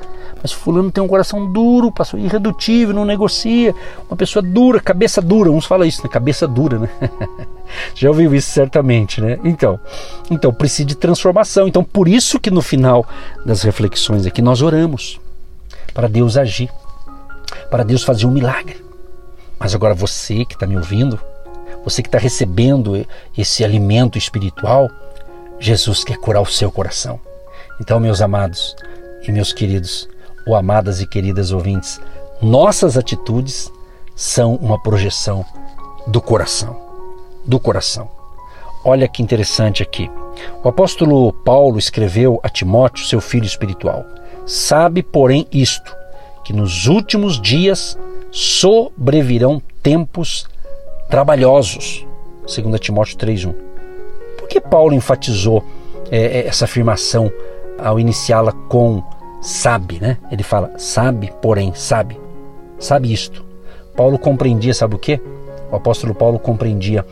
Mas 0.42 0.52
fulano 0.52 0.90
tem 0.90 1.02
um 1.02 1.08
coração 1.08 1.52
duro, 1.52 1.92
pastor, 1.92 2.18
irredutível, 2.18 2.94
não 2.94 3.04
negocia. 3.04 3.74
Uma 4.08 4.16
pessoa 4.16 4.42
dura, 4.42 4.80
cabeça 4.80 5.20
dura. 5.20 5.50
Uns 5.50 5.66
falam 5.66 5.86
isso, 5.86 6.02
né? 6.02 6.08
Cabeça 6.08 6.48
dura, 6.48 6.78
né? 6.78 6.88
Já 7.94 8.08
ouviu 8.08 8.34
isso 8.34 8.50
certamente, 8.50 9.20
né? 9.20 9.38
Então, 9.44 9.78
então 10.30 10.52
precisa 10.52 10.88
de 10.88 10.96
transformação. 10.96 11.68
Então, 11.68 11.84
por 11.84 12.08
isso 12.08 12.40
que 12.40 12.50
no 12.50 12.62
final 12.62 13.06
das 13.44 13.62
reflexões 13.62 14.26
aqui 14.26 14.42
nós 14.42 14.62
oramos 14.62 15.20
para 15.94 16.08
Deus 16.08 16.36
agir, 16.36 16.70
para 17.70 17.84
Deus 17.84 18.02
fazer 18.02 18.26
um 18.26 18.30
milagre. 18.30 18.82
Mas 19.58 19.74
agora 19.74 19.94
você 19.94 20.44
que 20.44 20.54
está 20.54 20.66
me 20.66 20.76
ouvindo, 20.76 21.20
você 21.84 22.02
que 22.02 22.08
está 22.08 22.18
recebendo 22.18 23.06
esse 23.36 23.64
alimento 23.64 24.18
espiritual, 24.18 24.90
Jesus 25.58 26.04
quer 26.04 26.16
curar 26.16 26.42
o 26.42 26.46
seu 26.46 26.70
coração. 26.70 27.20
Então, 27.80 27.98
meus 27.98 28.20
amados 28.20 28.76
e 29.26 29.32
meus 29.32 29.52
queridos, 29.52 30.08
ou 30.46 30.54
amadas 30.54 31.00
e 31.00 31.06
queridas 31.06 31.52
ouvintes, 31.52 32.00
nossas 32.42 32.96
atitudes 32.96 33.70
são 34.14 34.54
uma 34.56 34.80
projeção 34.82 35.44
do 36.06 36.20
coração. 36.20 36.76
Do 37.44 37.58
coração. 37.58 38.10
Olha 38.84 39.08
que 39.08 39.22
interessante 39.22 39.82
aqui. 39.82 40.10
O 40.62 40.68
apóstolo 40.68 41.32
Paulo 41.32 41.78
escreveu 41.78 42.40
a 42.42 42.48
Timóteo, 42.48 43.04
seu 43.04 43.20
filho 43.20 43.44
espiritual: 43.44 44.04
Sabe, 44.46 45.02
porém, 45.02 45.46
isto, 45.52 45.94
que 46.44 46.52
nos 46.52 46.86
últimos 46.86 47.40
dias 47.40 47.98
sobrevirão 48.30 49.60
tempos 49.82 50.46
trabalhosos. 51.10 52.06
2 52.46 52.80
Timóteo 52.80 53.18
3,1. 53.18 53.54
Por 54.38 54.48
que 54.48 54.60
Paulo 54.60 54.94
enfatizou 54.94 55.62
é, 56.10 56.46
essa 56.46 56.64
afirmação 56.64 57.30
ao 57.78 57.98
iniciá-la 57.98 58.52
com 58.52 59.02
sabe, 59.42 59.98
né? 60.00 60.18
Ele 60.30 60.42
fala, 60.42 60.72
sabe, 60.76 61.32
porém, 61.42 61.72
sabe. 61.74 62.18
Sabe 62.78 63.12
isto. 63.12 63.44
Paulo 63.96 64.18
compreendia, 64.18 64.72
sabe 64.72 64.94
o 64.94 64.98
que? 64.98 65.20
O 65.70 65.76
apóstolo 65.76 66.14
Paulo 66.14 66.38
compreendia 66.38 67.04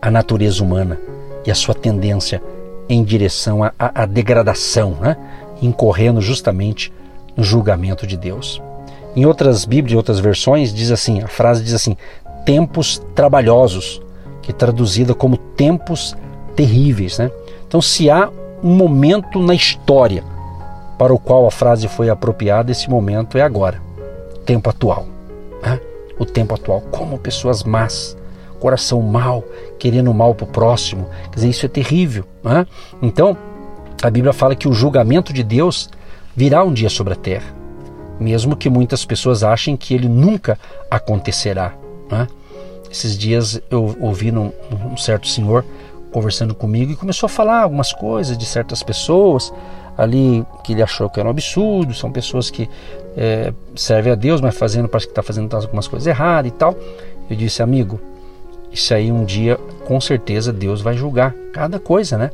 a 0.00 0.10
natureza 0.10 0.62
humana 0.62 0.98
e 1.46 1.50
a 1.50 1.54
sua 1.54 1.74
tendência 1.74 2.42
em 2.88 3.02
direção 3.02 3.60
à, 3.78 4.06
degradação, 4.06 4.96
né? 5.00 5.16
incorrendo 5.60 6.20
justamente 6.20 6.92
no 7.36 7.44
julgamento 7.44 8.06
de 8.06 8.16
Deus. 8.16 8.62
Em 9.14 9.26
outras 9.26 9.64
Bíblias, 9.64 9.96
outras 9.96 10.20
versões, 10.20 10.72
diz 10.72 10.90
assim, 10.90 11.22
a 11.22 11.28
frase 11.28 11.62
diz 11.62 11.74
assim, 11.74 11.96
tempos 12.48 13.02
trabalhosos, 13.14 14.00
que 14.40 14.52
é 14.52 14.54
traduzida 14.54 15.14
como 15.14 15.36
tempos 15.36 16.16
terríveis. 16.56 17.18
Né? 17.18 17.30
Então, 17.66 17.82
se 17.82 18.08
há 18.08 18.30
um 18.64 18.74
momento 18.74 19.38
na 19.38 19.54
história 19.54 20.24
para 20.96 21.12
o 21.12 21.18
qual 21.18 21.46
a 21.46 21.50
frase 21.50 21.86
foi 21.88 22.08
apropriada, 22.08 22.72
esse 22.72 22.88
momento 22.88 23.36
é 23.36 23.42
agora, 23.42 23.82
tempo 24.46 24.70
atual. 24.70 25.06
Né? 25.62 25.78
O 26.18 26.24
tempo 26.24 26.54
atual, 26.54 26.80
como 26.90 27.18
pessoas 27.18 27.62
más, 27.64 28.16
coração 28.58 29.02
mal, 29.02 29.44
querendo 29.78 30.14
mal 30.14 30.34
para 30.34 30.44
o 30.44 30.48
próximo, 30.48 31.06
quer 31.24 31.34
dizer, 31.34 31.48
isso 31.50 31.66
é 31.66 31.68
terrível. 31.68 32.24
Né? 32.42 32.66
Então, 33.02 33.36
a 34.02 34.08
Bíblia 34.08 34.32
fala 34.32 34.56
que 34.56 34.66
o 34.66 34.72
julgamento 34.72 35.34
de 35.34 35.42
Deus 35.42 35.90
virá 36.34 36.64
um 36.64 36.72
dia 36.72 36.88
sobre 36.88 37.12
a 37.12 37.16
terra, 37.16 37.54
mesmo 38.18 38.56
que 38.56 38.70
muitas 38.70 39.04
pessoas 39.04 39.44
achem 39.44 39.76
que 39.76 39.92
ele 39.92 40.08
nunca 40.08 40.58
acontecerá. 40.90 41.74
Né? 42.10 42.26
Esses 42.90 43.16
dias 43.16 43.60
eu 43.70 43.96
ouvi 44.00 44.30
num, 44.30 44.52
um 44.90 44.96
certo 44.96 45.28
senhor 45.28 45.64
conversando 46.10 46.54
comigo 46.54 46.92
e 46.92 46.96
começou 46.96 47.26
a 47.26 47.30
falar 47.30 47.62
algumas 47.62 47.92
coisas 47.92 48.36
de 48.36 48.46
certas 48.46 48.82
pessoas 48.82 49.52
ali 49.96 50.46
que 50.62 50.72
ele 50.72 50.82
achou 50.82 51.10
que 51.10 51.18
era 51.18 51.28
um 51.28 51.32
absurdo, 51.32 51.92
são 51.92 52.10
pessoas 52.10 52.50
que 52.50 52.70
é, 53.16 53.52
servem 53.74 54.12
a 54.12 54.14
Deus, 54.14 54.40
mas 54.40 54.56
fazendo 54.56 54.88
parece 54.88 55.06
que 55.06 55.10
está 55.10 55.24
fazendo 55.24 55.52
algumas 55.54 55.88
coisas 55.88 56.06
erradas 56.06 56.52
e 56.52 56.54
tal. 56.54 56.76
Eu 57.28 57.36
disse, 57.36 57.62
amigo, 57.62 58.00
isso 58.72 58.94
aí 58.94 59.10
um 59.10 59.24
dia 59.24 59.56
com 59.86 60.00
certeza 60.00 60.52
Deus 60.52 60.80
vai 60.80 60.94
julgar 60.94 61.34
cada 61.52 61.80
coisa, 61.80 62.16
né? 62.16 62.30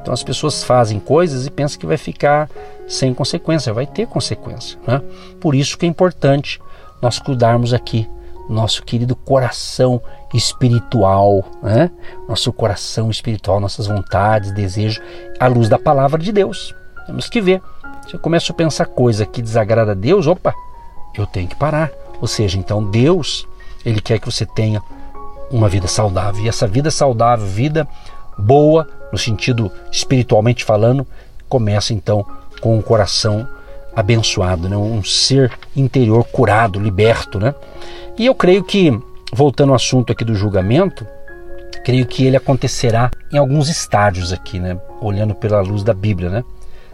Então 0.00 0.12
as 0.12 0.22
pessoas 0.22 0.62
fazem 0.62 1.00
coisas 1.00 1.46
e 1.46 1.50
pensam 1.50 1.80
que 1.80 1.86
vai 1.86 1.96
ficar 1.96 2.48
sem 2.86 3.14
consequência, 3.14 3.72
vai 3.72 3.86
ter 3.86 4.06
consequência, 4.06 4.78
né? 4.86 5.00
Por 5.40 5.54
isso 5.54 5.78
que 5.78 5.86
é 5.86 5.88
importante 5.88 6.60
nós 7.00 7.18
cuidarmos 7.18 7.72
aqui 7.72 8.06
nosso 8.48 8.82
querido 8.82 9.14
coração 9.14 10.00
espiritual, 10.32 11.44
né? 11.62 11.90
Nosso 12.28 12.52
coração 12.52 13.10
espiritual, 13.10 13.60
nossas 13.60 13.86
vontades, 13.86 14.52
desejos, 14.52 15.02
à 15.38 15.46
luz 15.46 15.68
da 15.68 15.78
palavra 15.78 16.20
de 16.20 16.32
Deus. 16.32 16.74
Temos 17.06 17.28
que 17.28 17.40
ver. 17.40 17.62
Se 18.06 18.14
eu 18.14 18.20
começo 18.20 18.52
a 18.52 18.54
pensar 18.54 18.86
coisa 18.86 19.26
que 19.26 19.42
desagrada 19.42 19.92
a 19.92 19.94
Deus, 19.94 20.26
opa, 20.26 20.54
eu 21.16 21.26
tenho 21.26 21.48
que 21.48 21.56
parar. 21.56 21.90
Ou 22.20 22.26
seja, 22.26 22.58
então 22.58 22.82
Deus, 22.82 23.46
ele 23.84 24.00
quer 24.00 24.18
que 24.18 24.26
você 24.26 24.46
tenha 24.46 24.82
uma 25.50 25.68
vida 25.68 25.86
saudável. 25.86 26.44
E 26.44 26.48
essa 26.48 26.66
vida 26.66 26.90
saudável, 26.90 27.46
vida 27.46 27.86
boa, 28.38 28.88
no 29.12 29.18
sentido 29.18 29.70
espiritualmente 29.90 30.64
falando, 30.64 31.06
começa 31.48 31.92
então 31.92 32.24
com 32.60 32.76
um 32.76 32.82
coração 32.82 33.48
abençoado, 33.94 34.68
né? 34.68 34.76
um 34.76 35.02
ser 35.02 35.50
interior 35.74 36.24
curado, 36.24 36.78
liberto. 36.78 37.38
Né? 37.38 37.54
E 38.18 38.26
eu 38.26 38.34
creio 38.34 38.64
que, 38.64 38.98
voltando 39.32 39.70
ao 39.70 39.76
assunto 39.76 40.12
aqui 40.12 40.24
do 40.24 40.34
julgamento, 40.34 41.06
creio 41.84 42.04
que 42.04 42.24
ele 42.24 42.36
acontecerá 42.36 43.10
em 43.32 43.38
alguns 43.38 43.68
estágios 43.68 44.32
aqui, 44.32 44.58
né? 44.58 44.76
Olhando 45.00 45.34
pela 45.34 45.60
luz 45.60 45.84
da 45.84 45.94
Bíblia, 45.94 46.28
né? 46.28 46.44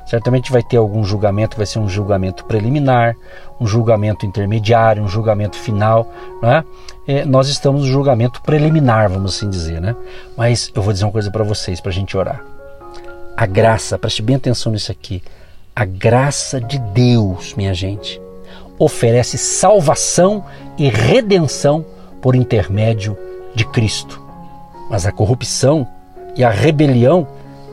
Certamente 0.06 0.52
vai 0.52 0.62
ter 0.62 0.76
algum 0.76 1.02
julgamento, 1.02 1.56
vai 1.56 1.64
ser 1.64 1.78
um 1.78 1.88
julgamento 1.88 2.44
preliminar, 2.44 3.16
um 3.58 3.66
julgamento 3.66 4.26
intermediário, 4.26 5.02
um 5.02 5.08
julgamento 5.08 5.56
final, 5.56 6.12
né? 6.42 6.62
É, 7.08 7.24
nós 7.24 7.48
estamos 7.48 7.82
no 7.82 7.88
julgamento 7.88 8.42
preliminar, 8.42 9.08
vamos 9.08 9.34
assim 9.34 9.48
dizer, 9.48 9.80
né? 9.80 9.96
Mas 10.37 10.70
eu 10.74 10.82
vou 10.82 10.92
dizer 10.92 11.06
uma 11.06 11.12
coisa 11.12 11.30
para 11.30 11.42
vocês, 11.42 11.80
para 11.80 11.90
a 11.90 11.94
gente 11.94 12.14
orar. 12.16 12.44
A 13.34 13.46
graça, 13.46 13.98
preste 13.98 14.20
bem 14.20 14.37
atenção 14.37 14.72
nisso 14.72 14.92
aqui. 14.92 15.22
A 15.74 15.87
graça 15.87 16.60
de 16.60 16.78
Deus, 16.78 17.54
minha 17.54 17.72
gente, 17.72 18.20
oferece 18.78 19.38
salvação 19.38 20.44
e 20.76 20.88
redenção 20.88 21.84
por 22.20 22.34
intermédio 22.34 23.16
de 23.54 23.64
Cristo. 23.64 24.20
Mas 24.90 25.06
a 25.06 25.12
corrupção 25.12 25.87
e 26.37 26.42
a 26.42 26.50
rebelião 26.50 27.26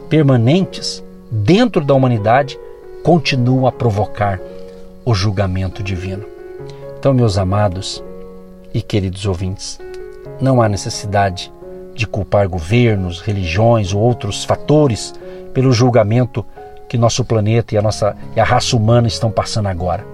permanentes 0.09 1.03
dentro 1.31 1.83
da 1.83 1.93
humanidade 1.93 2.59
continuam 3.03 3.65
a 3.65 3.71
provocar 3.71 4.39
o 5.03 5.13
julgamento 5.13 5.81
divino. 5.81 6.25
Então, 6.99 7.13
meus 7.13 7.37
amados 7.37 8.03
e 8.73 8.81
queridos 8.81 9.25
ouvintes, 9.25 9.79
não 10.39 10.61
há 10.61 10.69
necessidade 10.69 11.51
de 11.95 12.05
culpar 12.05 12.47
governos, 12.47 13.19
religiões 13.19 13.93
ou 13.93 14.01
outros 14.01 14.43
fatores 14.43 15.13
pelo 15.53 15.71
julgamento 15.71 16.45
que 16.87 16.97
nosso 16.97 17.23
planeta 17.23 17.73
e 17.73 17.77
a 17.77 17.81
nossa 17.81 18.15
e 18.35 18.39
a 18.39 18.43
raça 18.43 18.75
humana 18.75 19.07
estão 19.07 19.31
passando 19.31 19.67
agora. 19.67 20.05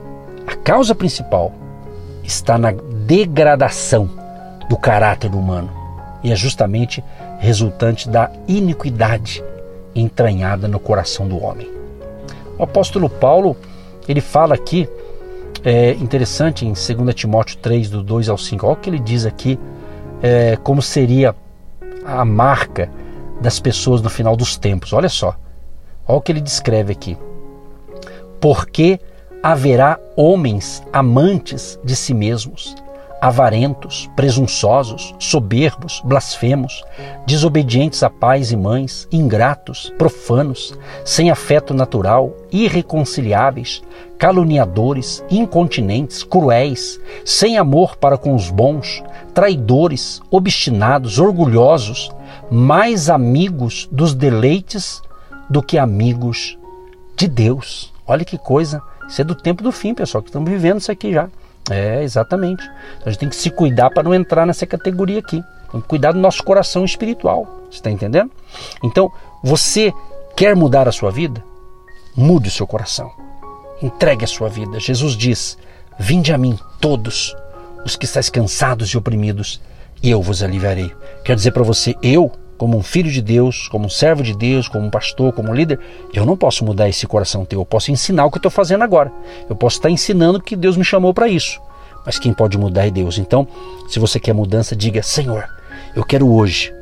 A 0.47 0.55
causa 0.55 0.95
principal 0.95 1.51
está 2.23 2.57
na 2.57 2.71
degradação 2.71 4.09
do 4.69 4.77
caráter 4.77 5.35
humano 5.35 5.69
e 6.23 6.31
é 6.31 6.35
justamente 6.35 7.03
resultante 7.39 8.09
da 8.09 8.31
iniquidade 8.47 9.43
entranhada 9.93 10.67
no 10.67 10.79
coração 10.79 11.27
do 11.27 11.43
homem. 11.43 11.69
O 12.57 12.63
apóstolo 12.63 13.09
Paulo, 13.09 13.57
ele 14.07 14.21
fala 14.21 14.55
aqui, 14.55 14.89
é 15.63 15.91
interessante 15.91 16.65
em 16.65 16.73
2 16.73 17.13
Timóteo 17.13 17.57
3, 17.57 17.89
do 17.89 18.01
2 18.01 18.29
ao 18.29 18.37
5, 18.37 18.65
olha 18.65 18.73
o 18.73 18.77
que 18.77 18.89
ele 18.89 18.99
diz 18.99 19.25
aqui, 19.25 19.59
é, 20.21 20.57
como 20.63 20.81
seria 20.81 21.35
a 22.05 22.23
marca 22.23 22.89
das 23.41 23.59
pessoas 23.59 24.01
no 24.01 24.09
final 24.09 24.35
dos 24.35 24.57
tempos. 24.57 24.93
Olha 24.93 25.09
só, 25.09 25.35
olha 26.07 26.17
o 26.17 26.21
que 26.21 26.31
ele 26.31 26.41
descreve 26.41 26.93
aqui. 26.93 27.17
Porque 28.39 28.99
haverá 29.41 29.99
homens 30.15 30.83
amantes 30.91 31.79
de 31.83 31.95
si 31.95 32.13
mesmos, 32.13 32.75
avarentos, 33.21 34.09
presunçosos, 34.15 35.15
soberbos, 35.19 36.01
blasfemos, 36.03 36.83
desobedientes 37.25 38.03
a 38.03 38.09
pais 38.09 38.51
e 38.51 38.55
mães, 38.55 39.07
ingratos, 39.11 39.91
profanos, 39.97 40.77
sem 41.03 41.31
afeto 41.31 41.73
natural, 41.73 42.33
irreconciliáveis, 42.51 43.81
caluniadores, 44.17 45.23
incontinentes, 45.29 46.23
cruéis, 46.23 46.99
sem 47.25 47.57
amor 47.57 47.97
para 47.97 48.17
com 48.17 48.35
os 48.35 48.49
bons, 48.49 49.03
traidores, 49.33 50.21
obstinados, 50.29 51.19
orgulhosos, 51.19 52.11
mais 52.49 53.09
amigos 53.09 53.87
dos 53.91 54.13
deleites 54.13 55.01
do 55.49 55.61
que 55.61 55.77
amigos 55.77 56.57
de 57.15 57.27
Deus. 57.27 57.93
Olha 58.05 58.23
que 58.23 58.37
coisa, 58.37 58.81
isso 59.07 59.21
é 59.21 59.23
do 59.23 59.35
tempo 59.35 59.63
do 59.63 59.71
fim, 59.71 59.93
pessoal, 59.93 60.21
que 60.21 60.29
estamos 60.29 60.49
vivendo 60.49 60.79
isso 60.79 60.91
aqui 60.91 61.13
já. 61.13 61.29
É, 61.69 62.01
exatamente. 62.03 62.63
Então 62.97 63.07
a 63.07 63.09
gente 63.09 63.19
tem 63.19 63.29
que 63.29 63.35
se 63.35 63.49
cuidar 63.49 63.89
para 63.89 64.03
não 64.03 64.13
entrar 64.13 64.45
nessa 64.45 64.65
categoria 64.65 65.19
aqui. 65.19 65.43
Tem 65.71 65.81
que 65.81 65.87
cuidar 65.87 66.11
do 66.13 66.19
nosso 66.19 66.43
coração 66.43 66.85
espiritual. 66.85 67.65
Você 67.69 67.77
está 67.77 67.91
entendendo? 67.91 68.31
Então, 68.83 69.11
você 69.43 69.93
quer 70.35 70.55
mudar 70.55 70.87
a 70.87 70.91
sua 70.91 71.11
vida? 71.11 71.43
Mude 72.15 72.47
o 72.47 72.51
seu 72.51 72.65
coração. 72.65 73.11
Entregue 73.81 74.23
a 74.23 74.27
sua 74.27 74.49
vida. 74.49 74.79
Jesus 74.79 75.15
diz: 75.15 75.57
Vinde 75.99 76.33
a 76.33 76.37
mim, 76.37 76.57
todos 76.79 77.35
os 77.85 77.95
que 77.95 78.05
estáis 78.05 78.29
cansados 78.29 78.89
e 78.89 78.97
oprimidos, 78.97 79.61
e 80.01 80.09
eu 80.09 80.21
vos 80.21 80.41
aliviarei. 80.41 80.93
Quer 81.23 81.35
dizer 81.35 81.51
para 81.51 81.63
você, 81.63 81.95
eu 82.01 82.31
como 82.57 82.77
um 82.77 82.83
filho 82.83 83.11
de 83.11 83.21
Deus, 83.21 83.67
como 83.67 83.85
um 83.85 83.89
servo 83.89 84.23
de 84.23 84.35
Deus, 84.35 84.67
como 84.67 84.85
um 84.85 84.89
pastor, 84.89 85.31
como 85.31 85.49
um 85.49 85.53
líder, 85.53 85.79
eu 86.13 86.25
não 86.25 86.35
posso 86.35 86.65
mudar 86.65 86.89
esse 86.89 87.05
coração 87.05 87.45
teu. 87.45 87.61
Eu 87.61 87.65
posso 87.65 87.91
ensinar 87.91 88.25
o 88.25 88.31
que 88.31 88.37
eu 88.37 88.39
estou 88.39 88.51
fazendo 88.51 88.83
agora. 88.83 89.11
Eu 89.49 89.55
posso 89.55 89.77
estar 89.77 89.89
ensinando 89.89 90.41
que 90.41 90.55
Deus 90.55 90.75
me 90.75 90.83
chamou 90.83 91.13
para 91.13 91.27
isso. 91.27 91.61
Mas 92.05 92.17
quem 92.17 92.33
pode 92.33 92.57
mudar 92.57 92.87
é 92.87 92.89
Deus. 92.89 93.17
Então, 93.17 93.47
se 93.89 93.99
você 93.99 94.19
quer 94.19 94.33
mudança, 94.33 94.75
diga: 94.75 95.03
Senhor, 95.03 95.47
eu 95.95 96.03
quero 96.03 96.29
hoje. 96.29 96.73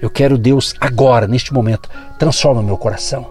Eu 0.00 0.08
quero 0.08 0.38
Deus 0.38 0.74
agora, 0.80 1.26
neste 1.26 1.52
momento. 1.52 1.90
Transforma 2.18 2.62
meu 2.62 2.78
coração. 2.78 3.26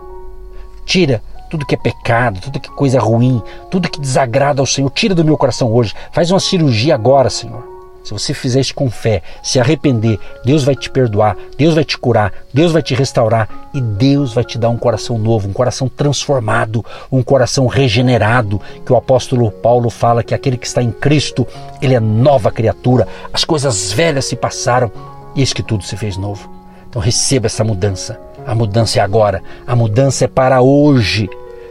Tira 0.86 1.22
tudo 1.50 1.66
que 1.66 1.76
é 1.76 1.78
pecado, 1.78 2.40
tudo 2.42 2.60
que 2.60 2.70
é 2.70 2.74
coisa 2.74 3.00
ruim, 3.00 3.42
tudo 3.72 3.90
que 3.90 4.00
desagrada 4.00 4.62
ao 4.62 4.66
Senhor. 4.66 4.90
Tira 4.92 5.16
do 5.16 5.26
meu 5.26 5.38
coração 5.38 5.72
hoje. 5.72 5.96
Faz 6.12 6.30
uma 6.30 6.40
cirurgia 6.40 6.94
agora, 6.94 7.30
Senhor. 7.30 7.69
Se 8.04 8.12
você 8.12 8.34
fizer 8.34 8.60
isso 8.60 8.74
com 8.74 8.90
fé, 8.90 9.22
se 9.44 9.60
arrepender, 9.60 10.20
Deus 10.44 10.64
vai 10.64 10.76
te 10.76 10.90
perdoar, 10.90 11.36
Deus 11.58 11.76
vai 11.76 11.84
te 11.84 11.98
curar, 11.98 12.34
Deus 12.54 12.72
vai 12.72 12.82
te 12.82 12.96
restaurar 12.96 13.50
e 13.74 13.82
Deus 13.82 14.34
vai 14.34 14.44
te 14.44 14.58
dar 14.58 14.70
um 14.70 14.78
coração 14.78 15.18
novo, 15.18 15.48
um 15.48 15.54
coração 15.54 15.88
transformado, 15.88 16.84
um 17.12 17.22
coração 17.22 17.68
regenerado. 17.68 18.62
Que 18.86 18.94
o 18.94 18.96
apóstolo 18.96 19.52
Paulo 19.52 19.90
fala 19.90 20.24
que 20.24 20.34
aquele 20.34 20.58
que 20.58 20.68
está 20.68 20.82
em 20.82 20.92
Cristo, 20.92 21.46
ele 21.82 21.94
é 21.94 22.00
nova 22.00 22.52
criatura. 22.52 23.08
As 23.34 23.44
coisas 23.44 23.92
velhas 23.92 24.26
se 24.26 24.36
passaram 24.36 24.92
e 25.36 25.42
eis 25.42 25.54
que 25.54 25.64
tudo 25.64 25.84
se 25.84 25.96
fez 25.96 26.18
novo. 26.18 26.50
Então 26.90 27.02
receba 27.02 27.46
essa 27.46 27.64
mudança. 27.64 28.20
A 28.46 28.56
mudança 28.56 29.00
é 29.00 29.02
agora, 29.02 29.44
a 29.68 29.76
mudança 29.76 30.26
é 30.26 30.28
para 30.28 30.62
hoje. 30.62 31.30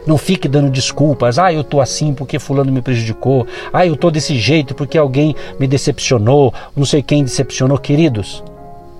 Não 0.09 0.17
fique 0.17 0.47
dando 0.47 0.71
desculpas. 0.71 1.37
Ah, 1.37 1.53
eu 1.53 1.63
tô 1.63 1.79
assim 1.79 2.15
porque 2.15 2.39
fulano 2.39 2.71
me 2.71 2.81
prejudicou. 2.81 3.45
Ah, 3.71 3.85
eu 3.85 3.95
tô 3.95 4.09
desse 4.09 4.39
jeito 4.39 4.73
porque 4.73 4.97
alguém 4.97 5.35
me 5.59 5.67
decepcionou. 5.67 6.51
Não 6.75 6.83
sei 6.83 7.03
quem 7.03 7.23
decepcionou. 7.23 7.77
Queridos, 7.77 8.43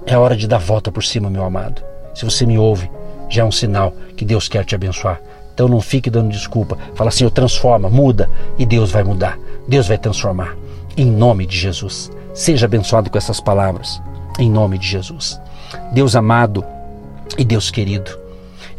é 0.06 0.16
hora 0.16 0.38
de 0.38 0.48
dar 0.48 0.60
volta 0.60 0.92
por 0.92 1.04
cima, 1.04 1.28
meu 1.28 1.44
amado. 1.44 1.82
Se 2.14 2.24
você 2.24 2.46
me 2.46 2.60
ouve, 2.60 2.92
já 3.28 3.42
é 3.42 3.44
um 3.46 3.52
sinal 3.52 3.92
que 4.16 4.24
Deus 4.24 4.48
quer 4.48 4.64
te 4.64 4.76
abençoar. 4.76 5.20
Então 5.52 5.68
não 5.68 5.82
fique 5.82 6.12
dando 6.12 6.30
desculpa. 6.30 6.78
Fala 6.94 7.08
assim, 7.08 7.24
eu 7.24 7.32
transforma, 7.32 7.90
muda 7.90 8.30
e 8.60 8.64
Deus 8.64 8.92
vai 8.92 9.04
mudar. 9.04 9.36
Deus 9.68 9.88
vai 9.88 9.98
transformar. 9.98 10.56
Em 10.96 11.08
nome 11.08 11.48
de 11.48 11.58
Jesus. 11.58 12.12
Seja 12.36 12.68
abençoado 12.68 13.10
com 13.10 13.18
essas 13.18 13.42
palavras. 13.42 14.00
Em 14.38 14.48
nome 14.48 14.78
de 14.78 14.86
Jesus. 14.86 15.42
Deus 15.92 16.16
amado 16.16 16.64
e 17.36 17.44
Deus 17.44 17.72
querido. 17.72 18.29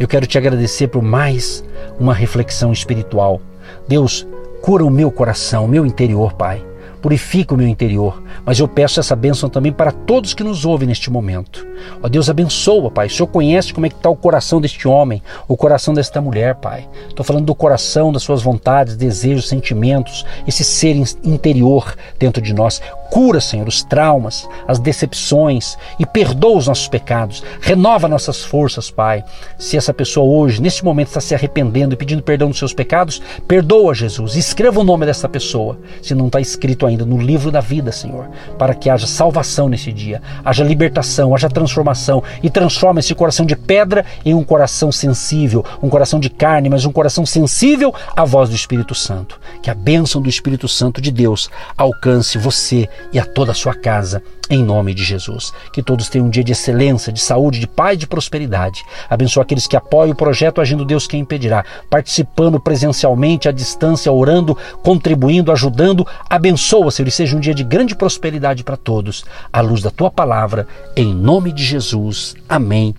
Eu 0.00 0.08
quero 0.08 0.26
te 0.26 0.38
agradecer 0.38 0.88
por 0.88 1.02
mais 1.02 1.62
uma 1.98 2.14
reflexão 2.14 2.72
espiritual. 2.72 3.38
Deus, 3.86 4.26
cura 4.62 4.82
o 4.82 4.88
meu 4.88 5.10
coração, 5.10 5.66
o 5.66 5.68
meu 5.68 5.84
interior, 5.84 6.32
Pai 6.32 6.64
purifica 7.00 7.54
o 7.54 7.56
meu 7.56 7.66
interior. 7.66 8.22
Mas 8.44 8.58
eu 8.58 8.68
peço 8.68 9.00
essa 9.00 9.16
bênção 9.16 9.48
também 9.48 9.72
para 9.72 9.90
todos 9.90 10.34
que 10.34 10.44
nos 10.44 10.64
ouvem 10.64 10.88
neste 10.88 11.10
momento. 11.10 11.66
Ó 12.02 12.08
Deus, 12.08 12.28
abençoa, 12.28 12.90
Pai. 12.90 13.06
O 13.06 13.10
Senhor 13.10 13.26
conhece 13.26 13.72
como 13.72 13.86
é 13.86 13.88
que 13.88 13.96
está 13.96 14.10
o 14.10 14.16
coração 14.16 14.60
deste 14.60 14.86
homem, 14.86 15.22
o 15.48 15.56
coração 15.56 15.94
desta 15.94 16.20
mulher, 16.20 16.56
Pai. 16.56 16.88
Estou 17.08 17.24
falando 17.24 17.46
do 17.46 17.54
coração, 17.54 18.12
das 18.12 18.22
suas 18.22 18.42
vontades, 18.42 18.96
desejos, 18.96 19.48
sentimentos, 19.48 20.24
esse 20.46 20.64
ser 20.64 20.96
interior 21.24 21.94
dentro 22.18 22.42
de 22.42 22.52
nós. 22.52 22.80
Cura, 23.10 23.40
Senhor, 23.40 23.66
os 23.66 23.82
traumas, 23.82 24.48
as 24.68 24.78
decepções 24.78 25.76
e 25.98 26.06
perdoa 26.06 26.56
os 26.56 26.68
nossos 26.68 26.88
pecados. 26.88 27.42
Renova 27.60 28.08
nossas 28.08 28.44
forças, 28.44 28.90
Pai. 28.90 29.24
Se 29.58 29.76
essa 29.76 29.92
pessoa 29.92 30.26
hoje, 30.26 30.62
neste 30.62 30.84
momento, 30.84 31.08
está 31.08 31.20
se 31.20 31.34
arrependendo 31.34 31.94
e 31.94 31.96
pedindo 31.96 32.22
perdão 32.22 32.48
dos 32.48 32.58
seus 32.58 32.72
pecados, 32.72 33.20
perdoa, 33.48 33.94
Jesus. 33.94 34.36
Escreva 34.36 34.80
o 34.80 34.84
nome 34.84 35.06
dessa 35.06 35.28
pessoa, 35.28 35.78
se 36.00 36.14
não 36.14 36.28
está 36.28 36.40
escrito 36.40 36.86
ainda 36.86 37.04
no 37.04 37.18
livro 37.18 37.50
da 37.50 37.60
vida, 37.60 37.90
Senhor, 37.90 38.28
para 38.56 38.74
que 38.74 38.88
haja 38.88 39.06
salvação 39.06 39.68
nesse 39.68 39.92
dia, 39.92 40.22
haja 40.44 40.62
libertação, 40.62 41.34
haja 41.34 41.48
transformação 41.48 42.22
e 42.42 42.48
transforma 42.48 43.00
esse 43.00 43.14
coração 43.14 43.44
de 43.44 43.56
pedra 43.56 44.04
em 44.24 44.34
um 44.34 44.44
coração 44.44 44.92
sensível, 44.92 45.64
um 45.82 45.88
coração 45.88 46.20
de 46.20 46.30
carne, 46.30 46.68
mas 46.68 46.84
um 46.84 46.92
coração 46.92 47.26
sensível 47.26 47.92
à 48.14 48.24
voz 48.24 48.48
do 48.48 48.54
Espírito 48.54 48.94
Santo. 48.94 49.40
Que 49.62 49.70
a 49.70 49.74
bênção 49.74 50.22
do 50.22 50.28
Espírito 50.28 50.68
Santo 50.68 51.00
de 51.00 51.10
Deus 51.10 51.50
alcance 51.76 52.38
você 52.38 52.88
e 53.12 53.18
a 53.18 53.24
toda 53.24 53.52
a 53.52 53.54
sua 53.54 53.74
casa, 53.74 54.22
em 54.48 54.64
nome 54.64 54.94
de 54.94 55.04
Jesus. 55.04 55.52
Que 55.72 55.82
todos 55.82 56.08
tenham 56.08 56.26
um 56.26 56.30
dia 56.30 56.44
de 56.44 56.52
excelência, 56.52 57.12
de 57.12 57.20
saúde, 57.20 57.60
de 57.60 57.66
paz 57.66 57.94
e 57.94 57.98
de 57.98 58.06
prosperidade. 58.06 58.84
Abençoa 59.08 59.42
aqueles 59.42 59.66
que 59.66 59.76
apoiam 59.76 60.12
o 60.12 60.16
projeto 60.16 60.60
Agindo 60.60 60.84
Deus 60.84 61.06
Quem 61.06 61.20
Impedirá, 61.20 61.64
participando 61.88 62.60
presencialmente, 62.60 63.48
à 63.48 63.52
distância, 63.52 64.12
orando, 64.12 64.56
contribuindo, 64.82 65.52
ajudando. 65.52 66.06
Abençoa, 66.28 66.90
Senhor, 66.90 67.08
e 67.08 67.12
seja 67.12 67.36
um 67.36 67.40
dia 67.40 67.54
de 67.54 67.64
grande 67.64 67.94
prosperidade 67.94 68.64
para 68.64 68.76
todos, 68.76 69.24
à 69.52 69.60
luz 69.60 69.82
da 69.82 69.90
tua 69.90 70.10
palavra, 70.10 70.66
em 70.96 71.14
nome 71.14 71.52
de 71.52 71.64
Jesus. 71.64 72.34
Amém. 72.48 72.94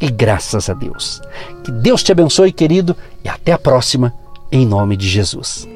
E 0.00 0.10
graças 0.10 0.68
a 0.68 0.74
Deus. 0.74 1.22
Que 1.64 1.72
Deus 1.72 2.02
te 2.02 2.12
abençoe, 2.12 2.52
querido, 2.52 2.96
e 3.24 3.28
até 3.28 3.52
a 3.52 3.58
próxima, 3.58 4.12
em 4.52 4.66
nome 4.66 4.96
de 4.96 5.08
Jesus. 5.08 5.75